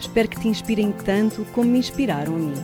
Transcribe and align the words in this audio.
Espero 0.00 0.28
que 0.28 0.38
te 0.38 0.46
inspirem 0.46 0.92
tanto 0.92 1.44
como 1.52 1.68
me 1.68 1.78
inspiraram 1.80 2.36
a 2.36 2.38
mim. 2.38 2.54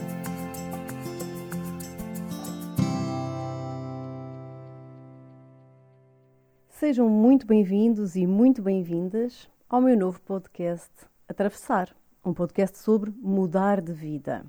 Sejam 6.69 7.09
muito 7.09 7.45
bem-vindos 7.45 8.15
e 8.15 8.25
muito 8.25 8.61
bem-vindas 8.61 9.49
ao 9.67 9.81
meu 9.81 9.97
novo 9.97 10.21
podcast 10.21 10.89
Atravessar, 11.27 11.93
um 12.23 12.33
podcast 12.33 12.77
sobre 12.77 13.11
mudar 13.17 13.81
de 13.81 13.91
vida. 13.91 14.45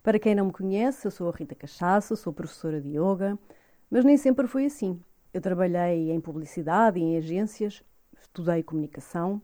Para 0.00 0.20
quem 0.20 0.36
não 0.36 0.46
me 0.46 0.52
conhece, 0.52 1.08
eu 1.08 1.10
sou 1.10 1.28
a 1.28 1.32
Rita 1.36 1.56
Cachaça, 1.56 2.14
sou 2.14 2.32
professora 2.32 2.80
de 2.80 2.90
yoga, 2.90 3.36
mas 3.90 4.04
nem 4.04 4.16
sempre 4.16 4.46
foi 4.46 4.66
assim. 4.66 5.00
Eu 5.34 5.40
trabalhei 5.40 6.12
em 6.12 6.20
publicidade 6.20 7.00
e 7.00 7.02
em 7.02 7.16
agências, 7.16 7.82
estudei 8.16 8.62
comunicação 8.62 9.42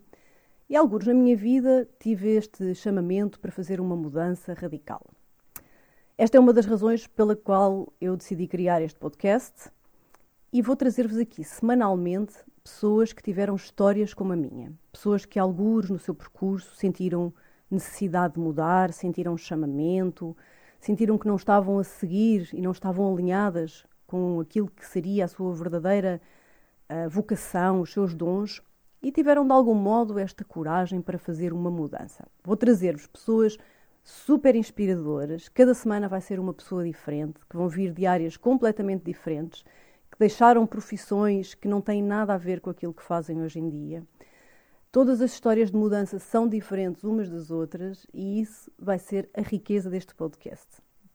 e, 0.72 0.76
alguns 0.76 1.06
na 1.06 1.12
minha 1.12 1.36
vida, 1.36 1.86
tive 2.00 2.30
este 2.30 2.74
chamamento 2.74 3.38
para 3.38 3.52
fazer 3.52 3.78
uma 3.78 3.94
mudança 3.94 4.54
radical. 4.54 5.04
Esta 6.16 6.38
é 6.38 6.40
uma 6.40 6.54
das 6.54 6.64
razões 6.64 7.06
pela 7.06 7.36
qual 7.36 7.92
eu 8.00 8.16
decidi 8.16 8.46
criar 8.46 8.80
este 8.80 8.98
podcast 8.98 9.70
e 10.50 10.62
vou 10.62 10.74
trazer-vos 10.74 11.18
aqui 11.18 11.44
semanalmente 11.44 12.32
pessoas 12.64 13.12
que 13.12 13.22
tiveram 13.22 13.54
histórias 13.54 14.14
como 14.14 14.32
a 14.32 14.36
minha. 14.36 14.72
Pessoas 14.90 15.26
que, 15.26 15.38
alguns 15.38 15.90
no 15.90 15.98
seu 15.98 16.14
percurso, 16.14 16.74
sentiram 16.74 17.34
necessidade 17.70 18.32
de 18.32 18.40
mudar, 18.40 18.94
sentiram 18.94 19.36
chamamento, 19.36 20.34
sentiram 20.80 21.18
que 21.18 21.28
não 21.28 21.36
estavam 21.36 21.80
a 21.80 21.84
seguir 21.84 22.48
e 22.50 22.62
não 22.62 22.72
estavam 22.72 23.12
alinhadas 23.12 23.84
com 24.06 24.40
aquilo 24.40 24.70
que 24.70 24.86
seria 24.86 25.26
a 25.26 25.28
sua 25.28 25.52
verdadeira 25.52 26.18
uh, 26.88 27.10
vocação, 27.10 27.82
os 27.82 27.92
seus 27.92 28.14
dons, 28.14 28.62
e 29.02 29.10
tiveram 29.10 29.46
de 29.46 29.52
algum 29.52 29.74
modo 29.74 30.18
esta 30.18 30.44
coragem 30.44 31.02
para 31.02 31.18
fazer 31.18 31.52
uma 31.52 31.70
mudança. 31.70 32.26
Vou 32.44 32.56
trazer-vos 32.56 33.06
pessoas 33.06 33.58
super 34.04 34.54
inspiradoras, 34.54 35.48
cada 35.48 35.74
semana 35.74 36.08
vai 36.08 36.20
ser 36.20 36.38
uma 36.38 36.54
pessoa 36.54 36.84
diferente, 36.84 37.40
que 37.48 37.56
vão 37.56 37.68
vir 37.68 37.92
de 37.92 38.06
áreas 38.06 38.36
completamente 38.36 39.04
diferentes, 39.04 39.64
que 40.10 40.18
deixaram 40.18 40.66
profissões 40.66 41.54
que 41.54 41.68
não 41.68 41.80
têm 41.80 42.02
nada 42.02 42.34
a 42.34 42.38
ver 42.38 42.60
com 42.60 42.70
aquilo 42.70 42.94
que 42.94 43.02
fazem 43.02 43.42
hoje 43.42 43.58
em 43.58 43.68
dia. 43.68 44.02
Todas 44.90 45.22
as 45.22 45.32
histórias 45.32 45.70
de 45.70 45.76
mudança 45.76 46.18
são 46.18 46.46
diferentes 46.46 47.02
umas 47.02 47.30
das 47.30 47.50
outras 47.50 48.06
e 48.12 48.40
isso 48.40 48.70
vai 48.78 48.98
ser 48.98 49.28
a 49.34 49.40
riqueza 49.40 49.88
deste 49.88 50.14
podcast. 50.14 50.66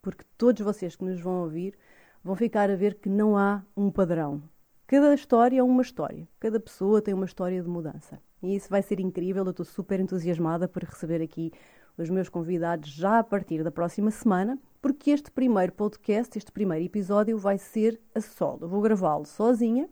Porque 0.01 0.25
todos 0.37 0.63
vocês 0.63 0.95
que 0.95 1.05
nos 1.05 1.21
vão 1.21 1.43
ouvir 1.43 1.77
vão 2.23 2.35
ficar 2.35 2.71
a 2.71 2.75
ver 2.75 2.95
que 2.95 3.07
não 3.07 3.37
há 3.37 3.61
um 3.75 3.91
padrão. 3.91 4.41
Cada 4.87 5.13
história 5.13 5.59
é 5.59 5.63
uma 5.63 5.81
história, 5.81 6.25
cada 6.39 6.61
pessoa 6.61 7.01
tem 7.01 7.13
uma 7.13 7.25
história 7.25 7.61
de 7.61 7.67
mudança. 7.67 8.21
E 8.41 8.55
isso 8.55 8.69
vai 8.69 8.81
ser 8.81 9.01
incrível, 9.01 9.43
eu 9.43 9.51
estou 9.51 9.65
super 9.65 9.99
entusiasmada 9.99 10.65
por 10.65 10.81
receber 10.81 11.21
aqui 11.21 11.51
os 11.97 12.09
meus 12.09 12.29
convidados 12.29 12.91
já 12.91 13.19
a 13.19 13.23
partir 13.23 13.65
da 13.65 13.69
próxima 13.69 14.11
semana, 14.11 14.57
porque 14.81 15.11
este 15.11 15.29
primeiro 15.29 15.73
podcast, 15.73 16.37
este 16.37 16.53
primeiro 16.53 16.85
episódio 16.85 17.37
vai 17.37 17.57
ser 17.57 17.99
a 18.15 18.21
solo. 18.21 18.59
Eu 18.61 18.69
vou 18.69 18.79
gravá-lo 18.79 19.25
sozinha 19.25 19.89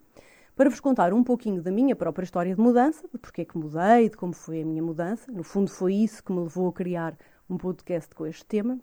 para 0.56 0.70
vos 0.70 0.80
contar 0.80 1.12
um 1.12 1.26
pouquinho 1.26 1.62
da 1.62 1.72
minha 1.72 1.94
própria 1.94 2.24
história 2.24 2.56
de 2.56 2.62
mudança, 2.62 3.06
de 3.12 3.18
porque 3.18 3.42
é 3.42 3.46
que 3.46 3.58
mudei, 3.58 4.10
de 4.10 4.16
como 4.16 4.32
foi 4.32 4.62
a 4.62 4.66
minha 4.66 4.82
mudança. 4.82 5.30
No 5.30 5.44
fundo, 5.44 5.70
foi 5.70 5.94
isso 5.94 6.24
que 6.24 6.32
me 6.32 6.40
levou 6.40 6.70
a 6.70 6.72
criar 6.72 7.18
um 7.50 7.58
podcast 7.58 8.16
com 8.16 8.26
este 8.26 8.46
tema. 8.46 8.80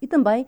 E 0.00 0.06
também 0.06 0.46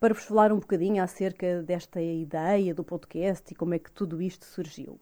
para 0.00 0.14
vos 0.14 0.24
falar 0.24 0.52
um 0.52 0.58
bocadinho 0.58 1.02
acerca 1.02 1.62
desta 1.62 2.00
ideia 2.00 2.72
do 2.72 2.84
podcast 2.84 3.52
e 3.52 3.54
como 3.54 3.74
é 3.74 3.78
que 3.78 3.90
tudo 3.90 4.22
isto 4.22 4.44
surgiu. 4.44 4.98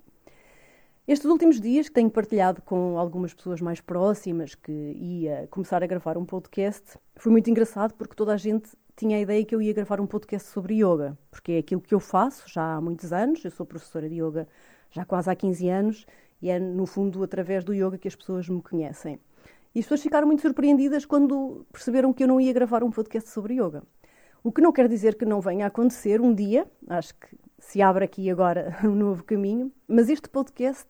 Estes 1.07 1.31
últimos 1.31 1.61
dias 1.61 1.89
que 1.89 1.95
tenho 1.95 2.11
partilhado 2.11 2.62
com 2.62 2.99
algumas 2.99 3.33
pessoas 3.33 3.61
mais 3.61 3.81
próximas 3.81 4.55
que 4.55 4.73
ia 4.73 5.47
começar 5.51 5.83
a 5.83 5.87
gravar 5.87 6.17
um 6.17 6.25
podcast, 6.25 6.99
foi 7.15 7.31
muito 7.31 7.49
engraçado 7.49 7.95
porque 7.95 8.15
toda 8.15 8.33
a 8.33 8.37
gente 8.37 8.71
tinha 8.97 9.19
a 9.19 9.21
ideia 9.21 9.45
que 9.45 9.55
eu 9.55 9.61
ia 9.61 9.73
gravar 9.73 10.01
um 10.01 10.06
podcast 10.06 10.49
sobre 10.49 10.83
yoga, 10.83 11.17
porque 11.31 11.53
é 11.53 11.59
aquilo 11.59 11.81
que 11.81 11.95
eu 11.95 12.01
faço 12.01 12.49
já 12.49 12.75
há 12.75 12.81
muitos 12.81 13.12
anos, 13.12 13.45
eu 13.45 13.51
sou 13.51 13.67
professora 13.67 14.09
de 14.09 14.17
yoga 14.17 14.49
já 14.91 15.05
quase 15.05 15.31
há 15.31 15.37
15 15.37 15.69
anos 15.69 16.06
e 16.41 16.49
é 16.49 16.59
no 16.59 16.87
fundo 16.87 17.23
através 17.23 17.62
do 17.62 17.75
yoga 17.75 17.99
que 17.99 18.09
as 18.09 18.17
pessoas 18.17 18.49
me 18.49 18.62
conhecem. 18.62 19.21
E 19.77 19.81
as 19.81 19.85
pessoas 19.85 20.03
ficaram 20.03 20.27
muito 20.27 20.41
surpreendidas 20.41 21.05
quando 21.05 21.67
perceberam 21.71 22.11
que 22.11 22.25
eu 22.25 22.29
não 22.29 22.41
ia 22.41 22.53
gravar 22.53 22.83
um 22.83 22.91
podcast 22.91 23.29
sobre 23.29 23.61
yoga. 23.61 23.83
O 24.47 24.53
que 24.53 24.61
não 24.61 24.71
quer 24.71 24.87
dizer 24.87 25.17
que 25.17 25.25
não 25.25 25.41
venha 25.41 25.65
a 25.65 25.67
acontecer 25.67 26.21
um 26.21 26.33
dia, 26.33 26.71
acho 26.89 27.12
que 27.17 27.37
se 27.59 27.83
abre 27.83 28.05
aqui 28.05 28.31
agora 28.31 28.79
um 28.87 28.95
novo 28.95 29.25
caminho, 29.25 29.73
mas 29.89 30.09
este 30.09 30.29
podcast 30.29 30.87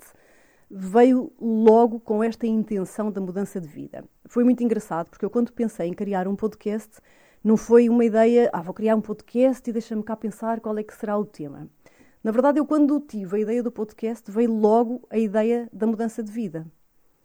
veio 0.71 1.33
logo 1.41 1.99
com 1.99 2.23
esta 2.23 2.47
intenção 2.47 3.11
da 3.11 3.19
mudança 3.19 3.59
de 3.59 3.67
vida. 3.67 4.05
Foi 4.27 4.45
muito 4.45 4.63
engraçado, 4.63 5.09
porque 5.09 5.25
eu 5.25 5.31
quando 5.31 5.55
pensei 5.55 5.89
em 5.89 5.95
criar 5.95 6.29
um 6.29 6.37
podcast, 6.37 7.01
não 7.43 7.57
foi 7.57 7.89
uma 7.89 8.05
ideia, 8.05 8.51
ah, 8.53 8.61
vou 8.61 8.75
criar 8.75 8.95
um 8.95 9.01
podcast 9.01 9.71
e 9.71 9.73
deixa-me 9.73 10.03
cá 10.03 10.15
pensar 10.15 10.61
qual 10.61 10.77
é 10.77 10.83
que 10.83 10.95
será 10.95 11.17
o 11.17 11.25
tema. 11.25 11.67
Na 12.23 12.33
verdade, 12.33 12.61
eu 12.61 12.67
quando 12.67 13.01
tive 13.01 13.37
a 13.37 13.41
ideia 13.41 13.63
do 13.63 13.73
podcast, 13.73 14.31
veio 14.31 14.53
logo 14.53 15.07
a 15.09 15.17
ideia 15.17 15.67
da 15.73 15.87
mudança 15.87 16.23
de 16.23 16.31
vida. 16.31 16.67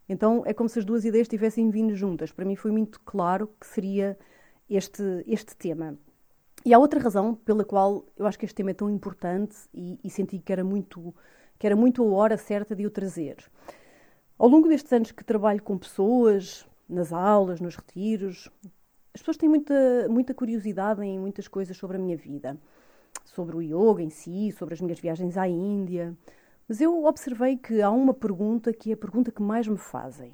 Então 0.08 0.44
é 0.46 0.53
como 0.53 0.70
se 0.70 0.80
as 0.80 0.86
duas 0.86 1.03
ideias 1.03 1.28
tivessem 1.28 1.70
vindo 1.70 1.94
juntas. 1.94 2.31
Para 2.31 2.46
mim 2.46 2.56
foi 2.56 2.72
muito 2.72 3.02
claro 3.02 3.50
que 3.59 3.68
seria 3.68 4.18
este, 4.70 5.03
este 5.28 5.58
tema. 5.58 5.97
E 6.63 6.73
há 6.73 6.79
outra 6.79 6.99
razão 6.99 7.33
pela 7.33 7.66
qual 7.66 8.05
eu 8.16 8.27
acho 8.27 8.38
que 8.38 8.45
este 8.45 8.55
tema 8.55 8.72
é 8.72 8.73
tão 8.73 8.89
importante 8.89 9.57
e, 9.73 9.99
e 10.03 10.09
senti 10.09 10.38
que 10.38 10.53
era, 10.53 10.63
muito, 10.63 11.13
que 11.57 11.66
era 11.66 11.75
muito 11.75 12.03
a 12.03 12.07
hora 12.16 12.38
certa 12.38 12.75
de 12.75 12.85
o 12.85 12.91
trazer. 12.91 13.38
Ao 14.38 14.47
longo 14.47 14.67
destes 14.67 14.91
anos 14.94 15.11
que 15.11 15.23
trabalho 15.23 15.61
com 15.61 15.77
pessoas, 15.77 16.66
nas 16.88 17.11
aulas, 17.11 17.59
nos 17.59 17.75
retiros, 17.75 18.49
as 19.13 19.22
pessoas 19.22 19.38
têm 19.38 19.49
muita, 19.49 20.07
muita 20.09 20.33
curiosidade 20.33 21.03
em 21.03 21.19
muitas 21.19 21.47
coisas 21.47 21.75
sobre 21.75 21.97
a 21.97 21.99
minha 21.99 22.16
vida, 22.16 22.57
sobre 23.25 23.55
o 23.55 23.61
yoga 23.61 24.03
em 24.03 24.09
si, 24.09 24.51
sobre 24.51 24.75
as 24.75 24.81
minhas 24.81 24.99
viagens 24.99 25.38
à 25.38 25.47
Índia. 25.47 26.16
Mas 26.67 26.79
eu 26.79 27.05
observei 27.05 27.57
que 27.57 27.81
há 27.81 27.89
uma 27.89 28.13
pergunta 28.13 28.72
que 28.72 28.91
é 28.91 28.93
a 28.93 28.97
pergunta 28.97 29.31
que 29.31 29.41
mais 29.41 29.67
me 29.67 29.78
fazem, 29.78 30.31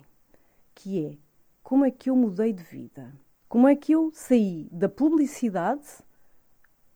que 0.76 1.06
é 1.06 1.18
como 1.64 1.86
é 1.86 1.92
que 1.92 2.10
eu 2.10 2.16
mudei 2.16 2.54
de 2.54 2.64
vida? 2.64 3.14
Como 3.50 3.68
é 3.68 3.76
que 3.76 3.92
eu 3.92 4.12
saí 4.14 4.68
da 4.72 4.88
publicidade 4.88 5.86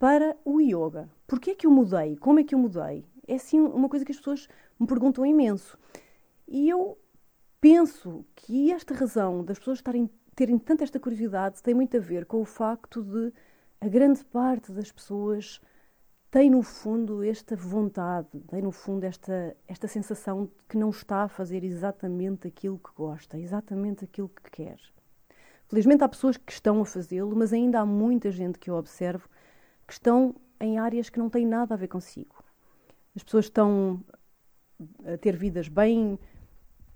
para 0.02 0.36
o 0.44 0.60
yoga. 0.60 1.08
Porquê 1.28 1.52
é 1.52 1.56
que 1.56 1.68
eu 1.68 1.70
mudei? 1.70 2.18
Como 2.18 2.40
é 2.40 2.44
que 2.44 2.56
eu 2.56 2.60
mudei? 2.60 3.06
É 3.28 3.36
assim 3.36 3.60
uma 3.60 3.88
coisa 3.88 4.04
que 4.04 4.12
as 4.12 4.18
pessoas 4.18 4.50
me 4.80 4.88
perguntam 4.88 5.24
imenso. 5.24 5.78
E 6.48 6.68
eu 6.68 6.98
penso 7.60 8.26
que 8.36 8.72
esta 8.72 8.96
razão 8.96 9.46
das 9.46 9.60
pessoas 9.60 9.78
estarem, 9.78 10.10
terem 10.36 10.58
tanta 10.58 10.84
esta 10.84 11.00
curiosidade 11.00 11.62
tem 11.62 11.76
muito 11.76 11.96
a 11.96 12.00
ver 12.00 12.26
com 12.26 12.42
o 12.42 12.46
facto 12.46 13.04
de 13.04 13.32
a 13.80 13.88
grande 13.88 14.26
parte 14.26 14.72
das 14.72 14.92
pessoas 14.92 15.62
tem 16.32 16.50
no 16.50 16.64
fundo 16.64 17.24
esta 17.24 17.56
vontade, 17.56 18.40
tem 18.50 18.64
no 18.64 18.72
fundo 18.72 19.04
esta, 19.04 19.56
esta 19.68 19.88
sensação 19.88 20.46
de 20.46 20.52
que 20.68 20.78
não 20.78 20.90
está 20.90 21.26
a 21.26 21.30
fazer 21.30 21.64
exatamente 21.64 22.48
aquilo 22.48 22.80
que 22.80 22.90
gosta, 22.96 23.38
exatamente 23.38 24.04
aquilo 24.06 24.30
que 24.30 24.50
quer. 24.50 24.80
Felizmente 25.68 26.04
há 26.04 26.10
pessoas 26.10 26.38
que 26.38 26.52
estão 26.52 26.82
a 26.82 26.86
fazê-lo, 26.88 27.36
mas 27.36 27.54
ainda 27.54 27.82
há 27.82 27.86
muita 27.86 28.32
gente 28.32 28.58
que 28.58 28.72
eu 28.72 28.76
observo 28.76 29.30
que 29.92 29.96
estão 29.96 30.34
em 30.58 30.80
áreas 30.80 31.10
que 31.10 31.20
não 31.20 31.30
têm 31.30 31.46
nada 31.46 31.74
a 31.74 31.78
ver 31.78 31.90
consigo. 31.90 32.42
As 33.14 33.24
pessoas 33.24 33.46
estão 33.46 34.02
a 35.06 35.18
ter 35.18 35.36
vidas 35.36 35.68
bem 35.68 36.18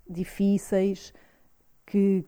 difíceis, 0.08 1.12
que 1.84 2.24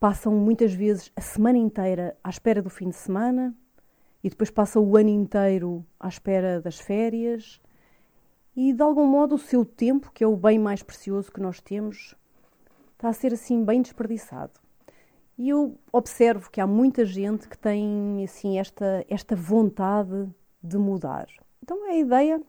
passam 0.00 0.32
muitas 0.32 0.72
vezes 0.72 1.12
a 1.14 1.20
semana 1.20 1.58
inteira 1.58 2.16
à 2.24 2.30
espera 2.30 2.62
do 2.62 2.70
fim 2.70 2.88
de 2.88 2.96
semana 2.96 3.54
e 4.22 4.30
depois 4.30 4.50
passam 4.50 4.82
o 4.82 4.96
ano 4.96 5.10
inteiro 5.10 5.84
à 6.00 6.08
espera 6.08 6.62
das 6.62 6.80
férias 6.80 7.60
e 8.56 8.72
de 8.72 8.82
algum 8.82 9.06
modo 9.06 9.34
o 9.34 9.38
seu 9.38 9.66
tempo, 9.66 10.10
que 10.14 10.24
é 10.24 10.26
o 10.26 10.34
bem 10.34 10.58
mais 10.58 10.82
precioso 10.82 11.30
que 11.30 11.42
nós 11.42 11.60
temos, 11.60 12.14
está 12.94 13.10
a 13.10 13.12
ser 13.12 13.34
assim 13.34 13.62
bem 13.62 13.82
desperdiçado. 13.82 14.63
E 15.36 15.48
eu 15.48 15.78
observo 15.92 16.50
que 16.50 16.60
há 16.60 16.66
muita 16.66 17.04
gente 17.04 17.48
que 17.48 17.58
tem 17.58 18.22
assim 18.24 18.58
esta, 18.58 19.04
esta 19.08 19.34
vontade 19.34 20.28
de 20.62 20.78
mudar. 20.78 21.26
Então 21.62 21.84
a 21.88 21.94
ideia 21.94 22.40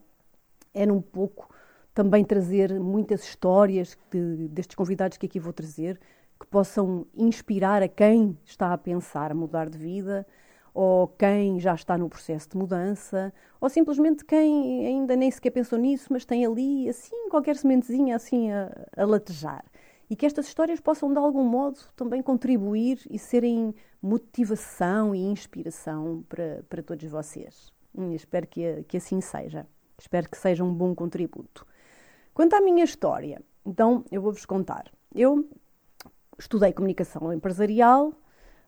era 0.73 0.93
um 0.93 1.01
pouco 1.01 1.49
também 1.93 2.23
trazer 2.23 2.79
muitas 2.79 3.23
histórias 3.23 3.97
de, 4.11 4.47
destes 4.49 4.75
convidados 4.75 5.17
que 5.17 5.25
aqui 5.25 5.39
vou 5.39 5.53
trazer, 5.53 5.99
que 6.39 6.45
possam 6.45 7.07
inspirar 7.15 7.81
a 7.81 7.87
quem 7.87 8.37
está 8.45 8.73
a 8.73 8.77
pensar 8.77 9.31
a 9.31 9.35
mudar 9.35 9.69
de 9.69 9.77
vida, 9.77 10.27
ou 10.73 11.07
quem 11.07 11.57
já 11.57 11.73
está 11.73 11.97
no 11.97 12.09
processo 12.09 12.49
de 12.49 12.57
mudança, 12.57 13.33
ou 13.61 13.69
simplesmente 13.69 14.25
quem 14.25 14.85
ainda 14.85 15.15
nem 15.15 15.31
sequer 15.31 15.51
pensou 15.51 15.79
nisso, 15.79 16.07
mas 16.11 16.25
tem 16.25 16.45
ali, 16.45 16.89
assim, 16.89 17.29
qualquer 17.29 17.55
sementezinha 17.55 18.17
assim 18.17 18.51
a, 18.51 18.69
a 18.97 19.05
latejar. 19.05 19.63
E 20.09 20.15
que 20.15 20.25
estas 20.25 20.47
histórias 20.47 20.79
possam, 20.79 21.11
de 21.11 21.17
algum 21.17 21.43
modo, 21.43 21.79
também 21.95 22.21
contribuir 22.21 22.99
e 23.09 23.17
serem 23.17 23.73
motivação 24.01 25.15
e 25.15 25.19
inspiração 25.19 26.23
para, 26.29 26.63
para 26.69 26.83
todos 26.83 27.05
vocês. 27.09 27.73
E 27.97 28.13
espero 28.13 28.45
que, 28.45 28.83
que 28.83 28.97
assim 28.97 29.19
seja. 29.21 29.65
Espero 29.97 30.29
que 30.29 30.37
seja 30.37 30.63
um 30.63 30.73
bom 30.73 30.93
contributo. 30.93 31.65
Quanto 32.33 32.53
à 32.55 32.61
minha 32.61 32.83
história, 32.83 33.41
então 33.65 34.03
eu 34.11 34.21
vou-vos 34.21 34.45
contar. 34.45 34.91
Eu 35.13 35.49
estudei 36.37 36.73
comunicação 36.73 37.31
empresarial. 37.33 38.13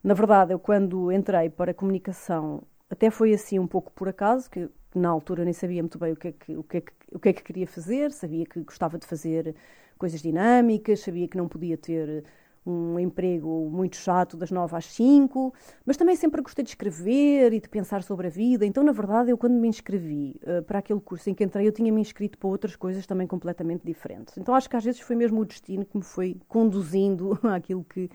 Na 0.03 0.13
verdade, 0.13 0.53
eu 0.53 0.59
quando 0.59 1.11
entrei 1.11 1.49
para 1.49 1.73
comunicação, 1.73 2.63
até 2.89 3.11
foi 3.11 3.33
assim 3.33 3.59
um 3.59 3.67
pouco 3.67 3.91
por 3.91 4.07
acaso, 4.07 4.49
que 4.49 4.69
na 4.97 5.09
altura 5.09 5.43
nem 5.43 5.53
sabia 5.53 5.81
muito 5.81 5.97
bem 5.97 6.13
o 6.13 6.15
que, 6.15 6.27
é 6.29 6.31
que, 6.31 6.57
o, 6.57 6.63
que 6.63 6.77
é 6.77 6.81
que, 6.81 6.91
o 7.11 7.19
que 7.19 7.29
é 7.29 7.33
que 7.33 7.43
queria 7.43 7.67
fazer, 7.67 8.11
sabia 8.11 8.45
que 8.45 8.59
gostava 8.61 8.97
de 8.97 9.05
fazer 9.05 9.55
coisas 9.97 10.21
dinâmicas, 10.21 10.99
sabia 11.01 11.27
que 11.27 11.37
não 11.37 11.47
podia 11.47 11.77
ter 11.77 12.23
um 12.67 12.99
emprego 12.99 13.69
muito 13.71 13.95
chato 13.95 14.35
das 14.35 14.51
nove 14.51 14.75
às 14.75 14.85
cinco, 14.85 15.53
mas 15.85 15.95
também 15.95 16.15
sempre 16.15 16.41
gostei 16.41 16.63
de 16.63 16.71
escrever 16.71 17.53
e 17.53 17.61
de 17.61 17.69
pensar 17.69 18.03
sobre 18.03 18.27
a 18.27 18.29
vida. 18.29 18.65
Então, 18.65 18.83
na 18.83 18.91
verdade, 18.91 19.31
eu 19.31 19.37
quando 19.37 19.53
me 19.53 19.67
inscrevi 19.67 20.39
uh, 20.43 20.61
para 20.63 20.79
aquele 20.79 20.99
curso 20.99 21.29
em 21.29 21.33
que 21.33 21.43
entrei, 21.43 21.65
eu 21.67 21.71
tinha 21.71 21.91
me 21.91 22.01
inscrito 22.01 22.37
para 22.37 22.49
outras 22.49 22.75
coisas 22.75 23.07
também 23.07 23.25
completamente 23.25 23.85
diferentes. 23.85 24.37
Então, 24.37 24.53
acho 24.53 24.69
que 24.69 24.75
às 24.75 24.83
vezes 24.83 24.99
foi 24.99 25.15
mesmo 25.15 25.39
o 25.39 25.45
destino 25.45 25.85
que 25.85 25.97
me 25.97 26.03
foi 26.03 26.37
conduzindo 26.47 27.39
àquilo 27.47 27.85
que, 27.85 28.09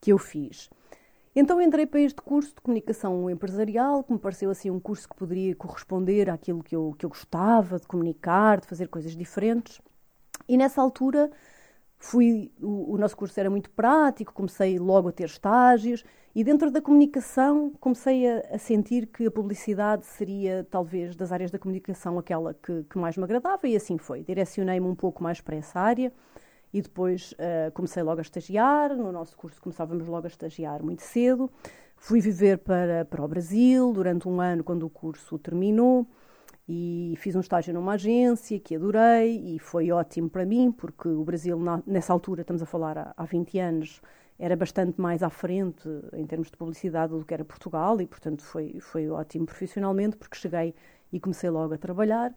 que 0.00 0.12
eu 0.12 0.18
fiz. 0.18 0.68
Então 1.34 1.60
entrei 1.60 1.86
para 1.86 2.00
este 2.00 2.20
curso 2.20 2.54
de 2.54 2.60
comunicação 2.60 3.30
empresarial, 3.30 4.02
que 4.02 4.12
me 4.12 4.18
pareceu 4.18 4.50
assim 4.50 4.68
um 4.70 4.80
curso 4.80 5.08
que 5.08 5.14
poderia 5.14 5.54
corresponder 5.54 6.28
àquilo 6.28 6.62
que 6.62 6.74
eu, 6.74 6.94
que 6.98 7.06
eu 7.06 7.10
gostava 7.10 7.78
de 7.78 7.86
comunicar, 7.86 8.60
de 8.60 8.66
fazer 8.66 8.88
coisas 8.88 9.16
diferentes. 9.16 9.80
E 10.48 10.56
nessa 10.56 10.82
altura 10.82 11.30
fui 11.98 12.50
o, 12.60 12.94
o, 12.94 12.98
nosso 12.98 13.16
curso 13.16 13.38
era 13.38 13.48
muito 13.48 13.70
prático, 13.70 14.32
comecei 14.32 14.78
logo 14.78 15.08
a 15.08 15.12
ter 15.12 15.26
estágios 15.26 16.02
e 16.34 16.42
dentro 16.42 16.70
da 16.70 16.80
comunicação 16.80 17.72
comecei 17.78 18.28
a, 18.28 18.54
a 18.54 18.58
sentir 18.58 19.06
que 19.06 19.26
a 19.26 19.30
publicidade 19.30 20.06
seria 20.06 20.66
talvez 20.68 21.14
das 21.14 21.30
áreas 21.30 21.52
da 21.52 21.58
comunicação 21.58 22.18
aquela 22.18 22.54
que, 22.54 22.84
que 22.84 22.98
mais 22.98 23.16
me 23.16 23.22
agradava 23.22 23.68
e 23.68 23.76
assim 23.76 23.98
foi. 23.98 24.24
Direcionei-me 24.24 24.86
um 24.86 24.96
pouco 24.96 25.22
mais 25.22 25.40
para 25.40 25.54
essa 25.54 25.78
área 25.78 26.12
e 26.72 26.80
depois 26.80 27.32
uh, 27.32 27.70
comecei 27.72 28.02
logo 28.02 28.18
a 28.18 28.22
estagiar. 28.22 28.94
No 28.96 29.10
nosso 29.12 29.36
curso 29.36 29.60
começávamos 29.60 30.06
logo 30.08 30.26
a 30.26 30.28
estagiar 30.28 30.82
muito 30.82 31.02
cedo. 31.02 31.50
Fui 31.96 32.20
viver 32.20 32.58
para, 32.58 33.04
para 33.04 33.22
o 33.22 33.28
Brasil 33.28 33.92
durante 33.92 34.26
um 34.28 34.40
ano 34.40 34.64
quando 34.64 34.84
o 34.84 34.90
curso 34.90 35.38
terminou 35.38 36.06
e 36.72 37.14
fiz 37.18 37.34
um 37.34 37.40
estágio 37.40 37.74
numa 37.74 37.94
agência 37.94 38.58
que 38.60 38.76
adorei 38.76 39.54
e 39.54 39.58
foi 39.58 39.90
ótimo 39.90 40.30
para 40.30 40.46
mim, 40.46 40.70
porque 40.70 41.08
o 41.08 41.24
Brasil, 41.24 41.58
nessa 41.84 42.12
altura, 42.12 42.42
estamos 42.42 42.62
a 42.62 42.66
falar 42.66 42.96
há, 42.96 43.14
há 43.16 43.24
20 43.24 43.58
anos, 43.58 44.00
era 44.38 44.56
bastante 44.56 45.00
mais 45.00 45.22
à 45.22 45.28
frente 45.28 45.86
em 46.14 46.24
termos 46.26 46.48
de 46.48 46.56
publicidade 46.56 47.12
do 47.12 47.24
que 47.24 47.34
era 47.34 47.44
Portugal 47.44 48.00
e, 48.00 48.06
portanto, 48.06 48.42
foi, 48.42 48.78
foi 48.80 49.08
ótimo 49.10 49.44
profissionalmente, 49.44 50.16
porque 50.16 50.36
cheguei 50.36 50.74
e 51.12 51.18
comecei 51.18 51.50
logo 51.50 51.74
a 51.74 51.78
trabalhar. 51.78 52.32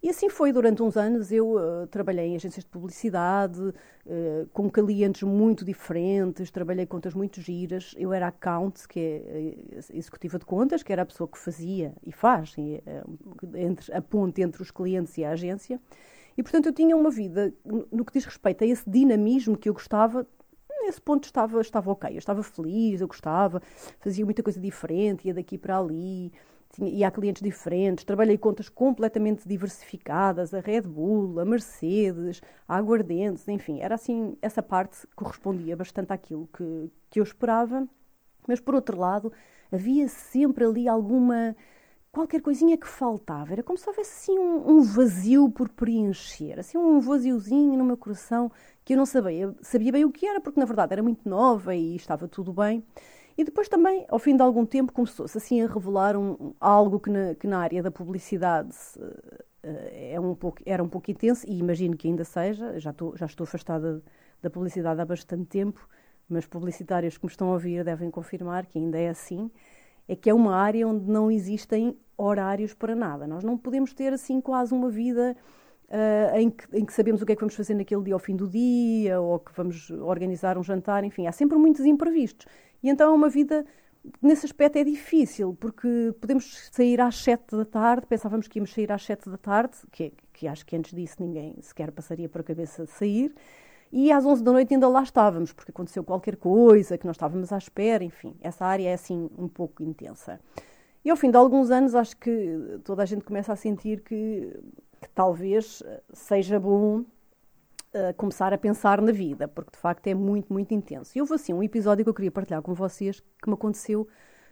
E 0.00 0.08
assim 0.08 0.28
foi 0.28 0.52
durante 0.52 0.82
uns 0.82 0.96
anos. 0.96 1.32
Eu 1.32 1.56
uh, 1.56 1.86
trabalhei 1.88 2.26
em 2.26 2.36
agências 2.36 2.64
de 2.64 2.70
publicidade, 2.70 3.60
uh, 3.60 4.46
com 4.52 4.70
clientes 4.70 5.22
muito 5.24 5.64
diferentes, 5.64 6.50
trabalhei 6.50 6.86
contas 6.86 7.14
muito 7.14 7.40
giras. 7.40 7.94
Eu 7.98 8.12
era 8.12 8.28
account, 8.28 8.86
que 8.86 9.00
é 9.00 9.76
uh, 9.76 9.96
executiva 9.96 10.38
de 10.38 10.44
contas, 10.44 10.84
que 10.84 10.92
era 10.92 11.02
a 11.02 11.06
pessoa 11.06 11.26
que 11.26 11.36
fazia 11.36 11.94
e 12.06 12.12
faz 12.12 12.54
entre, 13.54 13.92
a 13.92 14.00
ponte 14.00 14.40
entre 14.40 14.62
os 14.62 14.70
clientes 14.70 15.18
e 15.18 15.24
a 15.24 15.30
agência. 15.30 15.80
E, 16.36 16.42
portanto, 16.44 16.66
eu 16.66 16.72
tinha 16.72 16.96
uma 16.96 17.10
vida, 17.10 17.52
no 17.90 18.04
que 18.04 18.12
diz 18.12 18.24
respeito 18.24 18.62
a 18.62 18.66
esse 18.68 18.88
dinamismo 18.88 19.56
que 19.56 19.68
eu 19.68 19.74
gostava, 19.74 20.24
nesse 20.82 21.00
ponto 21.00 21.24
estava, 21.24 21.60
estava 21.60 21.90
ok. 21.90 22.14
Eu 22.14 22.18
estava 22.18 22.44
feliz, 22.44 23.00
eu 23.00 23.08
gostava, 23.08 23.60
fazia 23.98 24.24
muita 24.24 24.44
coisa 24.44 24.60
diferente, 24.60 25.26
ia 25.26 25.34
daqui 25.34 25.58
para 25.58 25.76
ali 25.76 26.32
tinha, 26.78 26.90
e 26.90 27.04
há 27.04 27.10
clientes 27.10 27.42
diferentes, 27.42 28.04
trabalhei 28.04 28.38
contas 28.38 28.68
completamente 28.68 29.46
diversificadas, 29.46 30.54
a 30.54 30.60
Red 30.60 30.82
Bull, 30.82 31.40
a 31.40 31.44
Mercedes, 31.44 32.40
a 32.66 32.76
Aguardentes, 32.76 33.46
enfim, 33.48 33.80
era 33.80 33.96
assim, 33.96 34.36
essa 34.40 34.62
parte 34.62 35.06
correspondia 35.14 35.76
bastante 35.76 36.12
àquilo 36.12 36.48
que, 36.56 36.90
que 37.10 37.20
eu 37.20 37.24
esperava, 37.24 37.86
mas 38.46 38.60
por 38.60 38.74
outro 38.74 38.98
lado, 38.98 39.32
havia 39.70 40.08
sempre 40.08 40.64
ali 40.64 40.88
alguma, 40.88 41.54
qualquer 42.10 42.40
coisinha 42.40 42.76
que 42.76 42.86
faltava, 42.86 43.52
era 43.52 43.62
como 43.62 43.76
se 43.76 43.88
houvesse 43.88 44.10
assim 44.10 44.38
um, 44.38 44.78
um 44.78 44.82
vazio 44.82 45.50
por 45.50 45.68
preencher, 45.68 46.58
assim 46.58 46.78
um 46.78 47.00
vaziozinho 47.00 47.76
no 47.76 47.84
meu 47.84 47.96
coração 47.96 48.50
que 48.84 48.94
eu 48.94 48.96
não 48.96 49.04
sabia, 49.04 49.54
sabia 49.60 49.92
bem 49.92 50.04
o 50.04 50.10
que 50.10 50.26
era, 50.26 50.40
porque 50.40 50.58
na 50.58 50.64
verdade 50.64 50.94
era 50.94 51.02
muito 51.02 51.28
nova 51.28 51.74
e 51.74 51.94
estava 51.94 52.26
tudo 52.26 52.52
bem, 52.52 52.82
e 53.38 53.44
depois 53.44 53.68
também, 53.68 54.04
ao 54.08 54.18
fim 54.18 54.36
de 54.36 54.42
algum 54.42 54.66
tempo, 54.66 54.92
começou-se 54.92 55.38
assim 55.38 55.62
a 55.62 55.68
revelar 55.68 56.16
um, 56.16 56.52
algo 56.60 56.98
que 56.98 57.08
na, 57.08 57.36
que 57.36 57.46
na 57.46 57.60
área 57.60 57.80
da 57.80 57.90
publicidade 57.90 58.74
uh, 58.96 59.32
é 59.92 60.18
um 60.18 60.34
pouco, 60.34 60.60
era 60.66 60.82
um 60.82 60.88
pouco 60.88 61.08
intenso, 61.08 61.46
e 61.48 61.56
imagino 61.56 61.96
que 61.96 62.08
ainda 62.08 62.24
seja, 62.24 62.80
já 62.80 62.90
estou, 62.90 63.16
já 63.16 63.26
estou 63.26 63.44
afastada 63.44 64.02
da 64.42 64.50
publicidade 64.50 65.00
há 65.00 65.04
bastante 65.04 65.44
tempo, 65.44 65.88
mas 66.28 66.46
publicitários 66.46 67.16
que 67.16 67.24
me 67.24 67.30
estão 67.30 67.50
a 67.50 67.52
ouvir 67.52 67.84
devem 67.84 68.10
confirmar 68.10 68.66
que 68.66 68.76
ainda 68.76 68.98
é 68.98 69.08
assim, 69.08 69.48
é 70.08 70.16
que 70.16 70.28
é 70.28 70.34
uma 70.34 70.56
área 70.56 70.88
onde 70.88 71.08
não 71.08 71.30
existem 71.30 71.96
horários 72.16 72.74
para 72.74 72.96
nada. 72.96 73.24
Nós 73.24 73.44
não 73.44 73.56
podemos 73.56 73.94
ter 73.94 74.12
assim 74.12 74.40
quase 74.40 74.74
uma 74.74 74.90
vida 74.90 75.36
uh, 75.88 76.36
em, 76.36 76.50
que, 76.50 76.76
em, 76.76 76.84
que, 76.84 76.92
sabemos 76.92 77.22
o 77.22 77.26
que 77.26 77.32
é 77.32 77.34
que 77.34 77.40
vamos 77.40 77.54
fazer 77.54 77.74
naquele 77.74 78.02
dia 78.02 78.14
ao 78.14 78.18
fim 78.18 78.36
do 78.36 78.48
dia, 78.48 79.20
ou 79.20 79.38
que 79.38 79.52
vamos 79.54 79.90
organizar 79.90 80.58
um 80.58 80.62
jantar, 80.62 81.04
enfim, 81.04 81.26
há 81.26 81.32
sempre 81.32 81.56
muitos 81.58 81.84
imprevistos. 81.84 82.46
E 82.82 82.88
então 82.88 83.12
é 83.12 83.14
uma 83.14 83.28
vida, 83.28 83.64
nesse 84.22 84.46
aspecto 84.46 84.76
é 84.76 84.84
difícil, 84.84 85.56
porque 85.58 86.14
podemos 86.20 86.68
sair 86.72 87.00
às 87.00 87.16
sete 87.16 87.56
da 87.56 87.64
tarde, 87.64 88.06
pensávamos 88.06 88.46
que 88.48 88.58
íamos 88.58 88.72
sair 88.72 88.92
às 88.92 89.04
sete 89.04 89.28
da 89.28 89.38
tarde, 89.38 89.76
que, 89.90 90.12
que 90.32 90.46
acho 90.46 90.64
que 90.64 90.76
antes 90.76 90.92
disso 90.92 91.16
ninguém 91.20 91.56
sequer 91.60 91.90
passaria 91.90 92.28
por 92.28 92.40
a 92.40 92.44
cabeça 92.44 92.84
de 92.84 92.90
sair, 92.90 93.34
e 93.90 94.12
às 94.12 94.26
onze 94.26 94.44
da 94.44 94.52
noite 94.52 94.74
ainda 94.74 94.86
lá 94.86 95.02
estávamos, 95.02 95.52
porque 95.52 95.70
aconteceu 95.70 96.04
qualquer 96.04 96.36
coisa 96.36 96.98
que 96.98 97.06
nós 97.06 97.16
estávamos 97.16 97.52
à 97.52 97.58
espera, 97.58 98.04
enfim, 98.04 98.36
essa 98.42 98.66
área 98.66 98.90
é 98.90 98.92
assim 98.92 99.30
um 99.36 99.48
pouco 99.48 99.82
intensa. 99.82 100.38
E 101.04 101.10
ao 101.10 101.16
fim 101.16 101.30
de 101.30 101.38
alguns 101.38 101.70
anos 101.70 101.94
acho 101.94 102.16
que 102.16 102.80
toda 102.84 103.02
a 103.02 103.06
gente 103.06 103.24
começa 103.24 103.50
a 103.50 103.56
sentir 103.56 104.02
que, 104.02 104.52
que 105.00 105.08
talvez 105.10 105.82
seja 106.12 106.58
bom 106.58 107.04
começar 108.16 108.52
a 108.52 108.58
pensar 108.58 109.00
na 109.00 109.12
vida, 109.12 109.48
porque 109.48 109.72
de 109.72 109.78
facto 109.78 110.06
é 110.06 110.14
muito, 110.14 110.52
muito 110.52 110.72
intenso. 110.74 111.16
E 111.16 111.20
houve 111.20 111.34
assim 111.34 111.52
um 111.52 111.62
episódio 111.62 112.04
que 112.04 112.10
eu 112.10 112.14
queria 112.14 112.30
partilhar 112.30 112.62
com 112.62 112.74
vocês 112.74 113.20
que 113.20 113.48
me 113.48 113.54
aconteceu, 113.54 114.06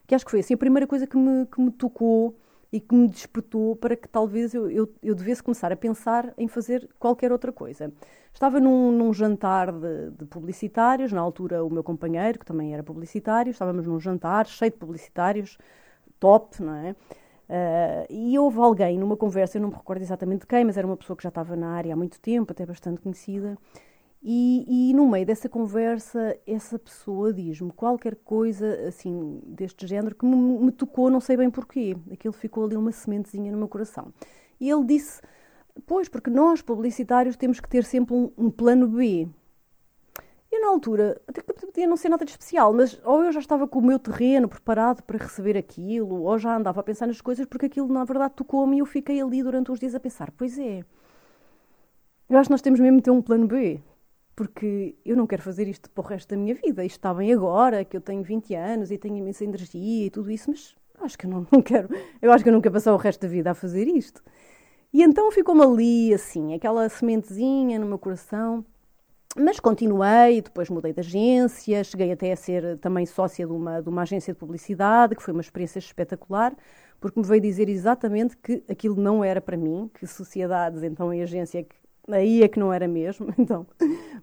que 0.07 0.15
acho 0.15 0.25
que 0.25 0.31
foi 0.31 0.41
assim 0.41 0.55
a 0.55 0.57
primeira 0.57 0.87
coisa 0.87 1.07
que 1.07 1.17
me, 1.17 1.47
que 1.47 1.61
me 1.61 1.71
tocou 1.71 2.37
e 2.73 2.81
que 2.81 2.95
me 2.95 3.09
despertou 3.09 3.77
para 3.77 3.95
que 3.97 4.09
talvez 4.09 4.55
eu, 4.55 4.71
eu, 4.71 4.93
eu 5.03 5.15
devesse 5.15 5.43
começar 5.43 5.73
a 5.73 5.77
pensar 5.77 6.33
em 6.37 6.49
fazer 6.49 6.89
qualquer 6.99 7.31
outra 7.31 7.53
coisa. 7.53 7.93
Estava 8.33 8.61
num, 8.61 8.93
num 8.93 9.13
jantar 9.13 9.73
de, 9.73 10.11
de, 10.11 10.25
publicitários, 10.27 11.13
na 11.13 11.21
altura 11.21 11.65
o 11.65 11.71
meu 11.71 11.83
companheiro, 11.83 12.39
que 12.39 12.45
também 12.45 12.75
era 12.75 12.83
publicitário, 12.83 13.51
estávamos 13.51 13.87
num 13.87 13.99
jantar 13.99 14.47
cheio 14.47 14.71
de 14.71 14.77
publicitários, 14.77 15.57
top, 16.19 16.63
não 16.63 16.75
é? 16.75 16.97
Uh, 17.49 18.07
e 18.11 18.39
houve 18.39 18.59
alguém 18.59 18.99
numa 18.99 19.17
conversa, 19.17 19.59
eu 19.59 19.63
não 19.63 19.69
me 19.69 19.75
recordo 19.75 20.03
exatamente 20.03 20.47
quem, 20.47 20.65
mas 20.65 20.77
era 20.77 20.87
uma 20.87 20.97
pessoa 20.97 21.17
que 21.17 21.23
já 21.23 21.29
estava 21.29 21.55
na 21.55 21.69
área 21.71 21.93
há 21.93 21.97
muito 21.97 22.21
tempo, 22.21 22.53
até 22.53 22.67
bastante 22.67 23.01
conhecida, 23.01 23.57
e, 24.29 24.91
e 24.91 24.93
no 24.93 25.09
meio 25.09 25.25
dessa 25.25 25.49
conversa, 25.49 26.37
essa 26.45 26.79
pessoa 26.79 27.33
diz-me 27.33 27.71
qualquer 27.71 28.17
coisa 28.17 28.89
assim 28.89 29.41
deste 29.47 29.87
género 29.87 30.17
que 30.17 30.27
me, 30.27 30.37
me, 30.37 30.73
tocou, 30.73 31.09
não 31.09 31.21
sei 31.21 31.37
bem 31.37 31.49
porquê. 31.49 31.97
Aquilo 32.11 32.35
ficou 32.35 32.65
ali 32.65 32.77
uma 32.77 32.91
sementezinha 32.91 33.53
no 33.53 33.59
meu 33.59 33.69
coração. 33.69 34.13
E 34.61 34.69
ele 34.69 34.85
disse: 34.85 35.23
Pois, 35.87 36.09
porque 36.09 36.29
nós, 36.29 36.61
publicitários, 36.61 37.37
temos 37.37 37.61
que 37.61 37.69
ter 37.69 37.85
sempre 37.85 38.17
um, 38.17 38.33
um 38.37 38.51
plano 38.51 38.89
B. 38.89 39.29
Eu, 40.57 40.63
na 40.63 40.69
altura, 40.69 41.21
até 41.29 41.43
podia 41.43 41.87
não 41.87 41.97
ser 41.99 42.09
nada 42.09 42.25
de 42.25 42.31
especial, 42.31 42.73
mas 42.73 42.99
ou 43.05 43.23
eu 43.23 43.31
já 43.31 43.41
estava 43.41 43.69
com 43.69 43.79
o 43.79 43.83
meu 43.83 43.99
terreno 43.99 44.49
preparado 44.49 45.03
para 45.03 45.19
receber 45.19 45.57
aquilo, 45.57 46.23
ou 46.23 46.39
já 46.39 46.57
andava 46.57 46.81
a 46.81 46.83
pensar 46.83 47.07
nas 47.07 47.21
coisas, 47.21 47.45
porque 47.45 47.67
aquilo, 47.67 47.93
na 47.93 48.05
verdade, 48.05 48.35
tocou-me 48.35 48.77
e 48.77 48.79
eu 48.79 48.87
fiquei 48.87 49.21
ali 49.21 49.43
durante 49.43 49.71
uns 49.71 49.79
dias 49.79 49.95
a 49.95 50.01
pensar: 50.01 50.31
pois 50.31 50.59
é, 50.59 50.83
eu 52.31 52.39
acho 52.39 52.49
que 52.49 52.53
nós 52.53 52.63
temos 52.63 52.81
mesmo 52.81 52.97
de 52.97 53.03
ter 53.03 53.11
um 53.11 53.21
plano 53.21 53.47
B, 53.47 53.81
porque 54.35 54.97
eu 55.05 55.15
não 55.15 55.27
quero 55.27 55.43
fazer 55.43 55.69
isto 55.69 55.91
para 55.91 56.03
o 56.03 56.07
resto 56.07 56.31
da 56.31 56.37
minha 56.37 56.55
vida. 56.55 56.83
Isto 56.85 56.97
está 56.97 57.13
bem 57.13 57.33
agora, 57.35 57.85
que 57.85 57.97
eu 57.97 58.01
tenho 58.01 58.23
20 58.23 58.55
anos 58.55 58.91
e 58.91 58.97
tenho 58.97 59.17
imensa 59.17 59.45
energia 59.45 60.07
e 60.07 60.11
tudo 60.11 60.31
isso, 60.31 60.51
mas 60.51 60.75
acho 61.03 61.19
que 61.19 61.27
eu 61.27 61.31
não, 61.31 61.47
não 61.53 61.61
quero, 61.61 61.89
eu 62.23 62.33
acho 62.33 62.43
que 62.43 62.49
eu 62.49 62.63
quero 62.63 62.73
passar 62.73 62.95
o 62.95 62.97
resto 62.97 63.21
da 63.21 63.29
vida 63.29 63.51
a 63.51 63.55
fazer 63.55 63.87
isto. 63.87 64.23
E 64.91 65.03
então 65.03 65.31
ficou-me 65.31 65.63
ali, 65.63 66.15
assim, 66.15 66.55
aquela 66.55 66.89
sementezinha 66.89 67.79
no 67.79 67.87
meu 67.87 67.99
coração 67.99 68.65
mas 69.39 69.61
continuei, 69.61 70.41
depois 70.41 70.71
mudei 70.71 70.93
de 70.93 71.01
agência, 71.01 71.85
cheguei 71.85 72.13
até 72.13 72.33
a 72.33 72.37
ser 72.37 72.79
também 72.79 73.05
sócia 73.05 73.47
de 73.47 73.53
uma, 73.53 73.83
de 73.83 73.89
uma 73.89 74.03
agência 74.03 74.33
de 74.33 74.39
publicidade, 74.39 75.15
que 75.15 75.23
foi 75.23 75.33
uma 75.33 75.41
experiência 75.41 75.79
espetacular, 75.79 76.55
porque 77.01 77.21
me 77.21 77.27
veio 77.27 77.41
dizer 77.41 77.69
exatamente 77.69 78.37
que 78.37 78.65
aquilo 78.69 78.97
não 78.97 79.23
era 79.23 79.41
para 79.41 79.57
mim, 79.57 79.91
que 79.95 80.07
sociedades, 80.07 80.83
então 80.83 81.13
em 81.13 81.23
agência, 81.23 81.63
que 81.63 81.77
aí 82.09 82.43
é 82.43 82.49
que 82.49 82.59
não 82.59 82.73
era 82.73 82.87
mesmo, 82.87 83.33
então, 83.39 83.67